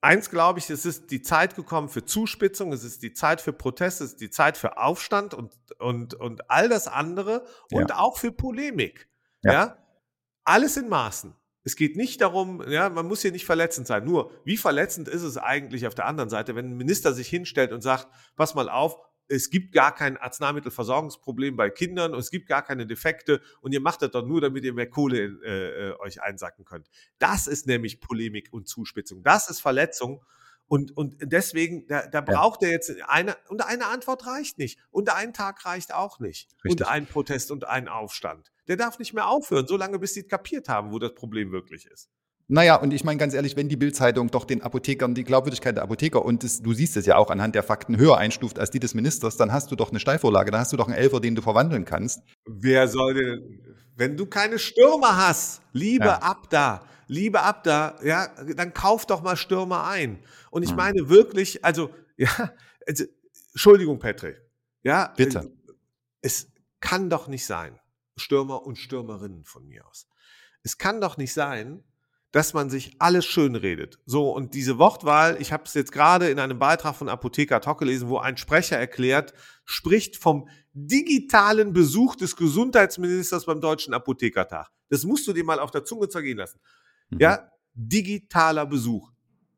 eins 0.01 0.29
glaube 0.29 0.59
ich, 0.59 0.69
es 0.69 0.85
ist 0.85 1.09
die 1.09 1.23
Zeit 1.23 1.55
gekommen 1.55 1.89
für 1.89 2.05
Zuspitzung, 2.05 2.71
es 2.71 2.83
ist 2.83 3.01
die 3.01 3.13
Zeit 3.13 3.41
für 3.41 3.51
Protest, 3.51 4.01
es 4.01 4.11
ist 4.11 4.21
die 4.21 4.29
Zeit 4.29 4.57
für 4.57 4.77
Aufstand 4.77 5.33
und, 5.33 5.55
und, 5.79 6.13
und 6.13 6.51
all 6.51 6.69
das 6.69 6.87
andere 6.87 7.43
und 7.71 7.95
auch 7.95 8.19
für 8.19 8.31
Polemik. 8.31 9.09
Ja. 9.41 9.53
Ja. 9.53 9.77
Alles 10.43 10.77
in 10.77 10.87
Maßen. 10.87 11.33
Es 11.63 11.75
geht 11.75 11.95
nicht 11.95 12.21
darum, 12.21 12.63
ja, 12.67 12.89
man 12.89 13.07
muss 13.07 13.21
hier 13.21 13.31
nicht 13.31 13.45
verletzend 13.45 13.87
sein. 13.87 14.03
Nur, 14.03 14.31
wie 14.43 14.57
verletzend 14.57 15.07
ist 15.07 15.21
es 15.21 15.37
eigentlich 15.37 15.87
auf 15.87 15.95
der 15.95 16.05
anderen 16.05 16.29
Seite, 16.29 16.55
wenn 16.55 16.71
ein 16.71 16.77
Minister 16.77 17.13
sich 17.13 17.29
hinstellt 17.29 17.71
und 17.71 17.81
sagt, 17.81 18.07
pass 18.35 18.53
mal 18.53 18.69
auf, 18.69 18.97
es 19.29 19.49
gibt 19.49 19.71
gar 19.73 19.95
kein 19.95 20.17
Arzneimittelversorgungsproblem 20.17 21.55
bei 21.55 21.69
Kindern 21.69 22.13
und 22.13 22.19
es 22.19 22.29
gibt 22.29 22.47
gar 22.47 22.61
keine 22.61 22.85
Defekte 22.85 23.41
und 23.61 23.71
ihr 23.71 23.79
macht 23.79 24.01
das 24.01 24.11
doch 24.11 24.25
nur, 24.25 24.41
damit 24.41 24.65
ihr 24.65 24.73
mehr 24.73 24.89
Kohle 24.89 25.23
in, 25.23 25.41
äh, 25.43 25.89
äh, 25.89 25.99
euch 25.99 26.21
einsacken 26.21 26.65
könnt. 26.65 26.89
Das 27.19 27.47
ist 27.47 27.65
nämlich 27.65 28.01
Polemik 28.01 28.49
und 28.51 28.67
Zuspitzung. 28.67 29.23
Das 29.23 29.49
ist 29.49 29.61
Verletzung. 29.61 30.21
Und, 30.73 30.97
und 30.97 31.17
deswegen, 31.21 31.85
da, 31.85 32.07
da 32.07 32.21
braucht 32.21 32.63
er 32.63 32.71
jetzt 32.71 32.91
eine, 33.07 33.37
und 33.49 33.63
eine 33.63 33.85
Antwort 33.85 34.25
reicht 34.25 34.57
nicht. 34.57 34.79
Und 34.89 35.15
ein 35.15 35.31
Tag 35.31 35.63
reicht 35.67 35.93
auch 35.93 36.19
nicht. 36.19 36.49
Richtig. 36.65 36.81
Und 36.81 36.87
ein 36.89 37.05
Protest 37.05 37.51
und 37.51 37.67
ein 37.67 37.87
Aufstand. 37.87 38.51
Der 38.67 38.75
darf 38.75 38.97
nicht 38.97 39.13
mehr 39.13 39.27
aufhören, 39.27 39.67
solange 39.67 39.99
bis 39.99 40.15
sie 40.15 40.21
es 40.21 40.27
kapiert 40.27 40.69
haben, 40.69 40.91
wo 40.91 40.97
das 40.97 41.13
Problem 41.13 41.51
wirklich 41.51 41.85
ist. 41.85 42.09
Naja, 42.47 42.77
und 42.77 42.91
ich 42.91 43.03
meine 43.03 43.19
ganz 43.19 43.35
ehrlich, 43.35 43.55
wenn 43.55 43.69
die 43.69 43.75
Bild-Zeitung 43.75 44.31
doch 44.31 44.45
den 44.45 44.63
Apothekern 44.63 45.13
die 45.13 45.23
Glaubwürdigkeit 45.23 45.75
der 45.75 45.83
Apotheker 45.83 46.25
und 46.25 46.43
das, 46.43 46.63
du 46.63 46.73
siehst 46.73 46.97
es 46.97 47.05
ja 47.05 47.17
auch 47.17 47.29
anhand 47.29 47.53
der 47.53 47.61
Fakten 47.61 47.97
höher 47.97 48.17
einstuft 48.17 48.57
als 48.57 48.71
die 48.71 48.79
des 48.79 48.95
Ministers, 48.95 49.37
dann 49.37 49.53
hast 49.53 49.69
du 49.69 49.75
doch 49.75 49.91
eine 49.91 49.99
Steilvorlage, 49.99 50.49
dann 50.49 50.59
hast 50.59 50.73
du 50.73 50.77
doch 50.77 50.87
einen 50.87 50.97
Elfer, 50.97 51.19
den 51.19 51.35
du 51.35 51.43
verwandeln 51.43 51.85
kannst. 51.85 52.23
Wer 52.45 52.87
soll 52.87 53.13
denn, 53.13 53.75
wenn 53.95 54.17
du 54.17 54.25
keine 54.25 54.57
Stürmer 54.57 55.17
hast, 55.17 55.61
liebe 55.71 56.05
Ja. 56.05 56.17
ab 56.17 56.49
da, 56.49 56.81
liebe 57.13 57.41
ab 57.41 57.63
da, 57.63 57.97
ja, 58.03 58.27
dann 58.55 58.73
kauf 58.73 59.05
doch 59.05 59.21
mal 59.21 59.37
Stürmer 59.37 59.85
ein. 59.85 60.23
Und 60.51 60.63
ich 60.63 60.71
Hm. 60.71 60.77
meine 60.77 61.09
wirklich, 61.09 61.63
also, 61.63 61.93
ja, 62.17 62.53
also, 62.87 63.05
Entschuldigung, 63.53 63.99
Patrick, 63.99 64.41
ja, 64.81 65.13
Bitte. 65.15 65.39
äh, 65.39 65.73
es 66.21 66.51
kann 66.79 67.09
doch 67.09 67.27
nicht 67.27 67.45
sein, 67.45 67.79
Stürmer 68.17 68.63
und 68.63 68.77
Stürmerinnen 68.77 69.45
von 69.45 69.65
mir 69.67 69.87
aus. 69.87 70.07
Es 70.63 70.77
kann 70.77 70.99
doch 71.01 71.17
nicht 71.17 71.33
sein, 71.33 71.83
dass 72.31 72.53
man 72.55 72.71
sich 72.71 72.95
alles 72.99 73.25
schön 73.25 73.55
redet. 73.55 73.99
So, 74.07 74.31
und 74.31 74.55
diese 74.55 74.79
Wortwahl, 74.79 75.39
ich 75.39 75.53
habe 75.53 75.65
es 75.65 75.75
jetzt 75.75 75.91
gerade 75.91 76.29
in 76.29 76.39
einem 76.39 76.57
Beitrag 76.57 76.95
von 76.95 77.07
Apotheker 77.07 77.61
Talk 77.61 77.77
gelesen, 77.77 78.09
wo 78.09 78.17
ein 78.17 78.37
Sprecher 78.37 78.77
erklärt, 78.77 79.35
spricht 79.65 80.17
vom 80.17 80.49
digitalen 80.73 81.73
Besuch 81.73 82.15
des 82.15 82.35
Gesundheitsministers 82.35 83.45
beim 83.45 83.61
Deutschen 83.61 83.93
Apothekertag. 83.93 84.71
Das 84.89 85.03
musst 85.03 85.27
du 85.27 85.33
dir 85.33 85.43
mal 85.43 85.59
auf 85.59 85.69
der 85.69 85.85
Zunge 85.85 86.09
zergehen 86.09 86.39
lassen. 86.39 86.59
Mhm. 87.13 87.19
Ja, 87.19 87.49
digitaler 87.73 88.65
Besuch. 88.65 89.11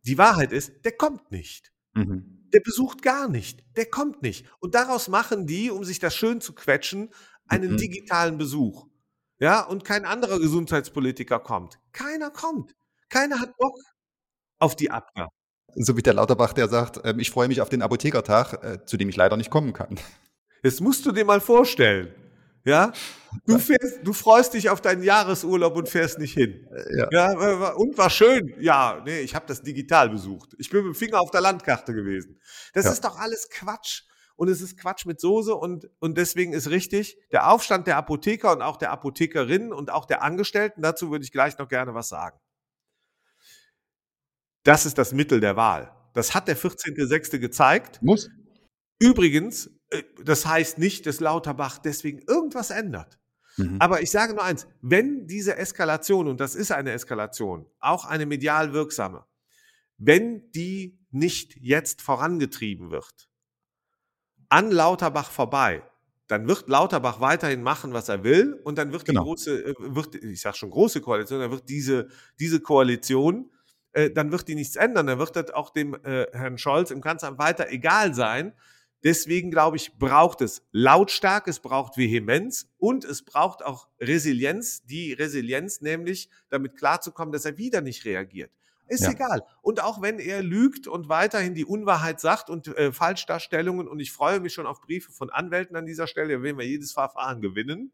Die 0.06 0.18
Wahrheit 0.18 0.52
ist, 0.52 0.72
der 0.86 0.94
kommt 0.94 1.32
nicht. 1.32 1.72
Mhm. 1.94 2.48
Der 2.54 2.60
besucht 2.62 3.02
gar 3.02 3.28
nicht. 3.28 3.64
Der 3.76 3.86
kommt 3.86 4.22
nicht. 4.22 4.46
Und 4.60 4.76
daraus 4.76 5.08
machen 5.08 5.48
die, 5.48 5.72
um 5.72 5.84
sich 5.84 6.00
das 6.00 6.16
schön 6.16 6.42
zu 6.42 6.54
quetschen, 6.54 7.10
einen 7.48 7.74
Mhm. 7.74 7.78
digitalen 7.78 8.38
Besuch. 8.38 8.88
Ja, 9.40 9.62
und 9.62 9.84
kein 9.84 10.06
anderer 10.06 10.40
Gesundheitspolitiker 10.40 11.40
kommt. 11.40 11.80
Keiner 11.92 12.30
kommt. 12.32 12.74
Keiner 13.10 13.40
hat 13.40 13.58
Bock 13.58 13.78
auf 14.60 14.76
die 14.76 14.90
Abwehr. 14.92 15.28
So 15.76 15.98
wie 15.98 16.02
der 16.02 16.14
Lauterbach, 16.14 16.54
der 16.54 16.70
sagt, 16.70 17.02
ähm, 17.04 17.20
ich 17.20 17.30
freue 17.32 17.50
mich 17.50 17.60
auf 17.60 17.68
den 17.68 17.82
Apothekertag, 17.82 18.64
äh, 18.64 18.86
zu 18.86 18.96
dem 18.96 19.10
ich 19.10 19.18
leider 19.18 19.36
nicht 19.36 19.50
kommen 19.50 19.74
kann. 19.74 20.00
Das 20.64 20.80
musst 20.80 21.06
du 21.06 21.12
dir 21.12 21.26
mal 21.26 21.42
vorstellen. 21.42 22.14
Ja? 22.66 22.92
Du, 23.46 23.60
fährst, 23.60 24.00
du 24.04 24.12
freust 24.12 24.54
dich 24.56 24.70
auf 24.70 24.82
deinen 24.82 25.04
Jahresurlaub 25.04 25.76
und 25.76 25.88
fährst 25.88 26.18
nicht 26.20 26.34
hin. 26.34 26.68
Ja. 26.98 27.08
Ja, 27.12 27.74
und 27.74 27.98
war 27.98 28.10
schön. 28.10 28.54
Ja, 28.60 29.02
nee, 29.06 29.20
ich 29.20 29.36
habe 29.36 29.46
das 29.48 29.62
digital 29.62 30.10
besucht. 30.10 30.56
Ich 30.58 30.70
bin 30.70 30.84
mit 30.86 30.96
dem 30.96 30.98
Finger 30.98 31.22
auf 31.22 31.32
der 31.32 31.42
Landkarte 31.42 31.94
gewesen. 31.94 32.40
Das 32.74 32.86
Ja. 32.86 32.92
ist 32.92 33.04
doch 33.04 33.18
alles 33.20 33.50
Quatsch. 33.50 34.04
Und 34.38 34.50
es 34.50 34.62
ist 34.62 34.78
Quatsch 34.78 35.06
mit 35.06 35.22
Soße 35.22 35.56
und, 35.56 35.88
und 36.00 36.18
deswegen 36.18 36.52
ist 36.52 36.70
richtig, 36.70 37.18
der 37.32 37.50
Aufstand 37.50 37.88
der 37.88 37.96
Apotheker 37.96 38.52
und 38.52 38.62
auch 38.62 38.76
der 38.76 38.92
Apothekerinnen 38.92 39.72
und 39.72 39.92
auch 39.92 40.06
der 40.06 40.24
Angestellten, 40.24 40.82
dazu 40.82 41.10
würde 41.10 41.24
ich 41.24 41.32
gleich 41.32 41.58
noch 41.58 41.70
gerne 41.70 41.94
was 41.94 42.10
sagen. 42.10 42.38
Das 44.64 44.86
ist 44.86 44.98
das 44.98 45.14
Mittel 45.14 45.40
der 45.40 45.56
Wahl. 45.56 45.96
Das 46.14 46.34
hat 46.34 46.48
der 46.48 46.58
14.06. 46.58 47.40
gezeigt. 47.40 48.02
Muss. 48.02 48.30
Übrigens, 49.00 49.70
das 50.24 50.46
heißt 50.46 50.78
nicht, 50.78 51.06
dass 51.06 51.20
Lauterbach 51.20 51.78
deswegen 51.78 52.20
irgendwas 52.28 52.70
ändert. 52.70 53.20
Mhm. 53.58 53.78
Aber 53.80 54.02
ich 54.02 54.12
sage 54.12 54.34
nur 54.34 54.44
eins, 54.44 54.68
wenn 54.82 55.28
diese 55.28 55.58
Eskalation, 55.58 56.28
und 56.28 56.40
das 56.40 56.56
ist 56.56 56.72
eine 56.72 56.92
Eskalation, 56.92 57.66
auch 57.80 58.06
eine 58.06 58.26
medial 58.26 58.74
wirksame, 58.74 59.26
wenn 59.98 60.52
die 60.52 61.00
nicht 61.12 61.56
jetzt 61.58 62.02
vorangetrieben 62.02 62.92
wird, 62.92 63.30
an 64.50 64.72
Lauterbach 64.72 65.32
vorbei, 65.32 65.84
dann 66.28 66.48
wird 66.48 66.68
Lauterbach 66.68 67.20
weiterhin 67.22 67.62
machen, 67.62 67.94
was 67.94 68.10
er 68.10 68.24
will, 68.24 68.60
und 68.64 68.78
dann 68.78 68.92
wird 68.92 69.06
Genau. 69.06 69.22
die 69.22 69.26
große, 69.26 69.66
äh, 69.66 69.74
wird, 69.78 70.16
ich 70.16 70.42
sage 70.42 70.58
schon 70.58 70.72
große 70.72 71.02
Koalition, 71.02 71.40
dann 71.40 71.52
wird 71.52 71.70
diese, 71.70 72.10
diese 72.40 72.60
Koalition, 72.60 73.52
äh, 73.94 74.10
dann 74.12 74.32
wird 74.32 74.48
die 74.48 74.56
nichts 74.56 74.76
ändern, 74.76 75.08
dann 75.08 75.20
wird 75.20 75.36
das 75.36 75.52
auch 75.52 75.70
dem 75.70 75.94
äh, 76.04 76.28
Herrn 76.34 76.58
Scholz 76.58 76.92
im 76.92 77.02
Kanzleramt 77.02 77.40
weiter 77.40 77.70
egal 77.70 78.14
sein. 78.14 78.54
Deswegen 79.06 79.52
glaube 79.52 79.78
ich, 79.78 80.00
braucht 80.00 80.42
es 80.42 80.64
lautstark, 80.72 81.48
es 81.48 81.60
braucht 81.60 81.96
Vehemenz 81.96 82.68
und 82.78 83.06
es 83.06 83.24
braucht 83.24 83.64
auch 83.64 83.88
Resilienz, 84.02 84.84
die 84.84 85.14
Resilienz 85.14 85.82
nämlich, 85.82 86.28
damit 86.50 86.76
klarzukommen, 86.76 87.32
dass 87.32 87.46
er 87.46 87.60
wieder 87.60 87.82
nicht 87.82 88.04
reagiert. 88.06 88.52
Ist 88.88 89.04
Ja. 89.04 89.12
egal. 89.12 89.44
Und 89.62 89.80
auch 89.80 90.02
wenn 90.02 90.18
er 90.18 90.42
lügt 90.42 90.88
und 90.88 91.08
weiterhin 91.08 91.54
die 91.54 91.66
Unwahrheit 91.66 92.20
sagt 92.20 92.50
und 92.50 92.68
äh, 92.68 92.92
Falschdarstellungen, 92.92 93.88
und 93.88 94.00
ich 94.00 94.12
freue 94.12 94.40
mich 94.40 94.54
schon 94.54 94.66
auf 94.66 94.82
Briefe 94.82 95.12
von 95.12 95.30
Anwälten 95.30 95.76
an 95.76 95.86
dieser 95.86 96.08
Stelle, 96.08 96.42
werden 96.42 96.58
wir 96.58 96.66
jedes 96.66 96.92
Verfahren 96.92 97.42
gewinnen, 97.42 97.92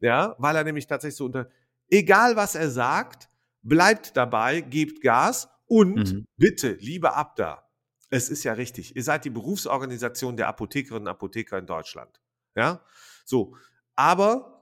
ja, 0.00 0.34
weil 0.38 0.56
er 0.56 0.64
nämlich 0.64 0.88
tatsächlich 0.88 1.18
so 1.18 1.26
unter, 1.26 1.50
egal 1.88 2.34
was 2.34 2.56
er 2.56 2.70
sagt, 2.70 3.28
bleibt 3.62 4.16
dabei, 4.16 4.60
gebt 4.60 5.02
Gas 5.02 5.48
und 5.66 6.14
Mhm. 6.14 6.24
bitte, 6.36 6.72
liebe 6.80 7.14
Abda, 7.14 7.67
es 8.10 8.30
ist 8.30 8.44
ja 8.44 8.54
richtig, 8.54 8.96
ihr 8.96 9.02
seid 9.02 9.24
die 9.24 9.30
Berufsorganisation 9.30 10.36
der 10.36 10.48
Apothekerinnen 10.48 11.06
und 11.06 11.08
Apotheker 11.08 11.58
in 11.58 11.66
Deutschland, 11.66 12.20
ja, 12.56 12.82
so, 13.24 13.54
aber 13.94 14.54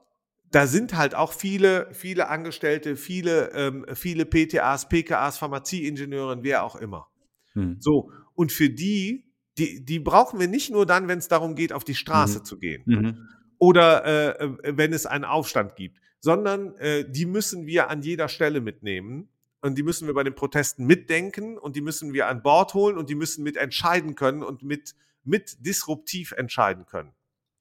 da 0.49 0.65
sind 0.65 0.95
halt 0.95 1.13
auch 1.13 1.33
viele, 1.33 1.89
viele 1.93 2.29
Angestellte, 2.29 2.95
viele, 2.95 3.51
ähm, 3.51 3.85
viele 3.93 4.25
PTAs, 4.25 4.87
PKAs, 4.87 5.37
Pharmazieingenieure, 5.37 6.41
wer 6.41 6.63
auch 6.63 6.77
immer. 6.77 7.07
Mhm. 7.53 7.77
So, 7.79 8.11
und 8.33 8.51
für 8.53 8.69
die, 8.69 9.33
die, 9.57 9.83
die 9.83 9.99
brauchen 9.99 10.39
wir 10.39 10.47
nicht 10.47 10.71
nur 10.71 10.85
dann, 10.85 11.07
wenn 11.07 11.19
es 11.19 11.27
darum 11.27 11.55
geht, 11.55 11.73
auf 11.73 11.83
die 11.83 11.95
Straße 11.95 12.39
Mhm. 12.39 12.45
zu 12.45 12.59
gehen 12.59 12.83
Mhm. 12.85 13.29
oder 13.57 14.05
äh, 14.05 14.45
äh, 14.45 14.77
wenn 14.77 14.93
es 14.93 15.05
einen 15.05 15.25
Aufstand 15.25 15.75
gibt, 15.75 15.99
sondern 16.19 16.75
äh, 16.77 17.03
die 17.09 17.25
müssen 17.25 17.65
wir 17.65 17.89
an 17.89 18.01
jeder 18.01 18.29
Stelle 18.29 18.61
mitnehmen. 18.61 19.29
Und 19.61 19.77
die 19.77 19.83
müssen 19.83 20.07
wir 20.07 20.13
bei 20.13 20.23
den 20.23 20.35
Protesten 20.35 20.85
mitdenken 20.85 21.57
und 21.57 21.75
die 21.75 21.81
müssen 21.81 22.13
wir 22.13 22.27
an 22.27 22.41
Bord 22.41 22.73
holen 22.73 22.97
und 22.97 23.09
die 23.09 23.15
müssen 23.15 23.43
mit 23.43 23.57
entscheiden 23.57 24.15
können 24.15 24.43
und 24.43 24.63
mit, 24.63 24.95
mit 25.23 25.65
disruptiv 25.65 26.31
entscheiden 26.31 26.85
können. 26.85 27.13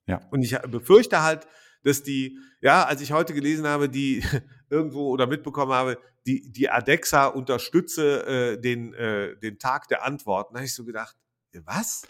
Ja. 0.07 0.21
Und 0.31 0.43
ich 0.43 0.57
befürchte 0.59 1.23
halt, 1.23 1.47
dass 1.83 2.03
die, 2.03 2.39
ja, 2.61 2.85
als 2.85 3.01
ich 3.01 3.13
heute 3.13 3.33
gelesen 3.33 3.67
habe, 3.67 3.89
die 3.89 4.23
irgendwo 4.71 5.09
oder 5.11 5.27
mitbekommen 5.27 5.73
habe, 5.73 5.99
die, 6.27 6.51
die 6.51 6.69
ADEXA 6.69 7.27
unterstütze 7.27 8.27
äh, 8.27 8.61
den, 8.61 8.93
äh, 8.95 9.37
den 9.39 9.59
Tag 9.59 9.89
der 9.89 10.05
Antworten, 10.05 10.55
da 10.55 10.59
habe 10.59 10.67
ich 10.67 10.75
so 10.75 10.85
gedacht, 10.85 11.17
was? 11.65 12.07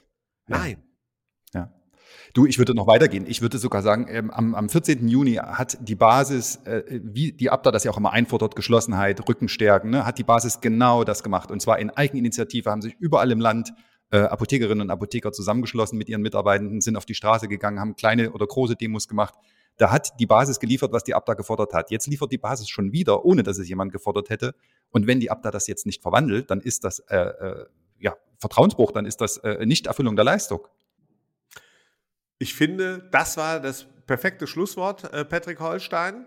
Nein. 0.46 0.82
Ja. 1.54 1.72
Du, 2.34 2.46
ich 2.46 2.58
würde 2.58 2.74
noch 2.74 2.86
weitergehen. 2.86 3.24
Ich 3.26 3.42
würde 3.42 3.58
sogar 3.58 3.82
sagen, 3.82 4.06
ähm, 4.08 4.30
am, 4.30 4.54
am 4.54 4.68
14. 4.68 5.08
Juni 5.08 5.34
hat 5.34 5.78
die 5.80 5.94
Basis, 5.94 6.56
äh, 6.64 6.82
wie 7.02 7.32
die 7.32 7.50
Abda 7.50 7.70
das 7.70 7.84
ja 7.84 7.90
auch 7.90 7.96
immer 7.96 8.12
einfordert, 8.12 8.56
Geschlossenheit, 8.56 9.28
Rückenstärken, 9.28 9.90
ne, 9.90 10.06
hat 10.06 10.18
die 10.18 10.24
Basis 10.24 10.60
genau 10.60 11.04
das 11.04 11.22
gemacht. 11.22 11.50
Und 11.50 11.60
zwar 11.60 11.78
in 11.78 11.90
Eigeninitiative 11.90 12.70
haben 12.70 12.82
sich 12.82 12.96
überall 12.98 13.30
im 13.30 13.40
Land 13.40 13.72
äh, 14.10 14.18
Apothekerinnen 14.18 14.82
und 14.82 14.90
Apotheker 14.90 15.32
zusammengeschlossen 15.32 15.98
mit 15.98 16.08
ihren 16.08 16.22
Mitarbeitenden, 16.22 16.80
sind 16.80 16.96
auf 16.96 17.06
die 17.06 17.14
Straße 17.14 17.48
gegangen, 17.48 17.80
haben 17.80 17.96
kleine 17.96 18.32
oder 18.32 18.46
große 18.46 18.76
Demos 18.76 19.08
gemacht. 19.08 19.34
Da 19.78 19.90
hat 19.90 20.18
die 20.20 20.26
Basis 20.26 20.58
geliefert, 20.58 20.92
was 20.92 21.04
die 21.04 21.14
Abda 21.14 21.34
gefordert 21.34 21.74
hat. 21.74 21.90
Jetzt 21.90 22.06
liefert 22.06 22.32
die 22.32 22.38
Basis 22.38 22.68
schon 22.68 22.92
wieder, 22.92 23.24
ohne 23.24 23.42
dass 23.42 23.58
es 23.58 23.68
jemand 23.68 23.92
gefordert 23.92 24.30
hätte. 24.30 24.54
Und 24.90 25.06
wenn 25.06 25.20
die 25.20 25.30
Abda 25.30 25.50
das 25.50 25.66
jetzt 25.66 25.84
nicht 25.84 26.02
verwandelt, 26.02 26.50
dann 26.50 26.60
ist 26.60 26.84
das 26.84 27.00
äh, 27.00 27.16
äh, 27.16 27.66
ja, 27.98 28.14
Vertrauensbruch, 28.38 28.92
dann 28.92 29.04
ist 29.04 29.20
das 29.20 29.36
äh, 29.38 29.66
Nichterfüllung 29.66 30.16
der 30.16 30.24
Leistung. 30.24 30.66
Ich 32.38 32.54
finde, 32.54 33.08
das 33.12 33.36
war 33.36 33.60
das 33.60 33.86
perfekte 34.06 34.46
Schlusswort, 34.46 35.12
äh, 35.12 35.24
Patrick 35.24 35.60
Holstein. 35.60 36.26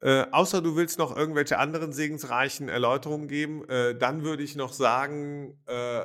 Äh, 0.00 0.26
außer 0.32 0.60
du 0.60 0.76
willst 0.76 0.98
noch 0.98 1.16
irgendwelche 1.16 1.58
anderen 1.58 1.92
segensreichen 1.92 2.68
Erläuterungen 2.68 3.28
geben, 3.28 3.66
äh, 3.68 3.96
dann 3.96 4.22
würde 4.22 4.42
ich 4.42 4.54
noch 4.54 4.72
sagen, 4.72 5.58
äh, 5.66 6.02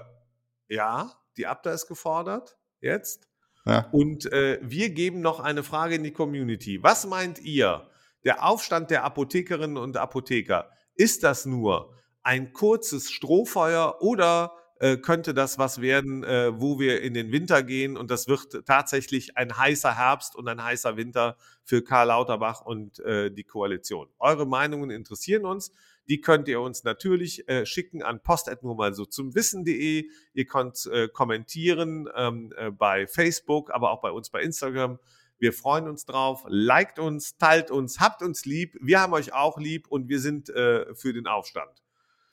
ja, 0.70 1.12
die 1.36 1.48
Abda 1.48 1.72
ist 1.72 1.88
gefordert 1.88 2.58
jetzt. 2.80 3.28
Ja. 3.66 3.88
Und 3.92 4.32
äh, 4.32 4.60
wir 4.62 4.92
geben 4.92 5.22
noch 5.22 5.40
eine 5.40 5.64
Frage 5.64 5.96
in 5.96 6.04
die 6.04 6.14
Community. 6.14 6.82
Was 6.82 7.06
meint 7.06 7.40
ihr? 7.40 7.90
Der 8.26 8.46
Aufstand 8.46 8.92
der 8.92 9.04
Apothekerinnen 9.04 9.78
und 9.78 9.98
Apotheker, 9.98 10.70
ist 10.96 11.24
das 11.24 11.46
nur 11.46 11.94
ein 12.24 12.52
kurzes 12.52 13.12
Strohfeuer 13.12 14.02
oder 14.02 14.54
äh, 14.80 14.98
könnte 14.98 15.34
das 15.34 15.58
was 15.58 15.82
werden, 15.82 16.24
äh, 16.24 16.60
wo 16.60 16.80
wir 16.80 17.02
in 17.02 17.14
den 17.14 17.32
Winter 17.32 17.64
gehen 17.64 17.98
und 17.98 18.10
das 18.10 18.28
wird 18.28 18.66
tatsächlich 18.66 19.38
ein 19.38 19.58
heißer 19.58 19.96
Herbst 19.96 20.36
und 20.36 20.48
ein 20.48 20.64
heißer 20.64 20.98
Winter 20.98 21.38
für 21.64 21.84
Karl 21.84 22.08
Lauterbach 22.08 22.62
und 22.62 23.00
äh, 23.00 23.30
die 23.30 23.44
Koalition. 23.44 24.08
Eure 24.20 24.46
Meinungen 24.46 24.90
interessieren 24.90 25.46
uns. 25.46 25.72
Die 26.08 26.22
könnt 26.22 26.48
ihr 26.48 26.60
uns 26.62 26.84
natürlich 26.84 27.48
äh, 27.48 27.66
schicken 27.66 28.02
an 28.02 28.22
post 28.24 28.50
nur 28.64 28.76
mal 28.76 28.94
so 28.94 29.06
zum 29.06 29.36
Wissen.de. 29.36 30.10
Ihr 30.34 30.46
könnt 30.46 30.90
äh, 30.92 31.08
kommentieren 31.08 32.10
ähm, 32.16 32.52
äh, 32.58 32.72
bei 32.72 33.06
Facebook, 33.06 33.72
aber 33.72 33.92
auch 33.92 34.02
bei 34.02 34.12
uns 34.12 34.30
bei 34.30 34.42
Instagram. 34.42 34.98
Wir 35.38 35.54
freuen 35.54 35.88
uns 35.88 36.06
drauf. 36.06 36.44
Liked 36.48 37.00
uns, 37.00 37.38
teilt 37.38 37.70
uns, 37.70 38.00
habt 38.00 38.24
uns 38.24 38.46
lieb. 38.46 38.76
Wir 38.82 39.02
haben 39.02 39.14
euch 39.14 39.34
auch 39.34 39.60
lieb 39.60 39.88
und 39.88 40.10
wir 40.10 40.20
sind 40.20 40.50
äh, 40.50 40.94
für 40.96 41.14
den 41.14 41.28
Aufstand. 41.28 41.84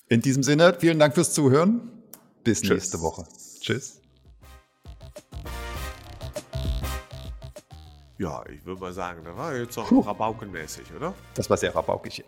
In 0.08 0.22
diesem 0.22 0.42
Sinne, 0.42 0.76
vielen 0.78 0.98
Dank 0.98 1.14
fürs 1.14 1.34
Zuhören. 1.34 1.90
Bis 2.46 2.60
Tschüss. 2.60 2.70
nächste 2.70 3.00
Woche. 3.00 3.26
Tschüss. 3.58 4.00
Ja, 8.18 8.44
ich 8.48 8.64
würde 8.64 8.80
mal 8.80 8.92
sagen, 8.92 9.24
das 9.24 9.36
war 9.36 9.56
jetzt 9.56 9.76
auch 9.76 9.88
Puh. 9.88 9.98
rabaukenmäßig, 10.02 10.84
oder? 10.94 11.12
Das 11.34 11.50
war 11.50 11.56
sehr 11.56 11.74
rabaukig. 11.74 12.18
Ja. 12.18 12.24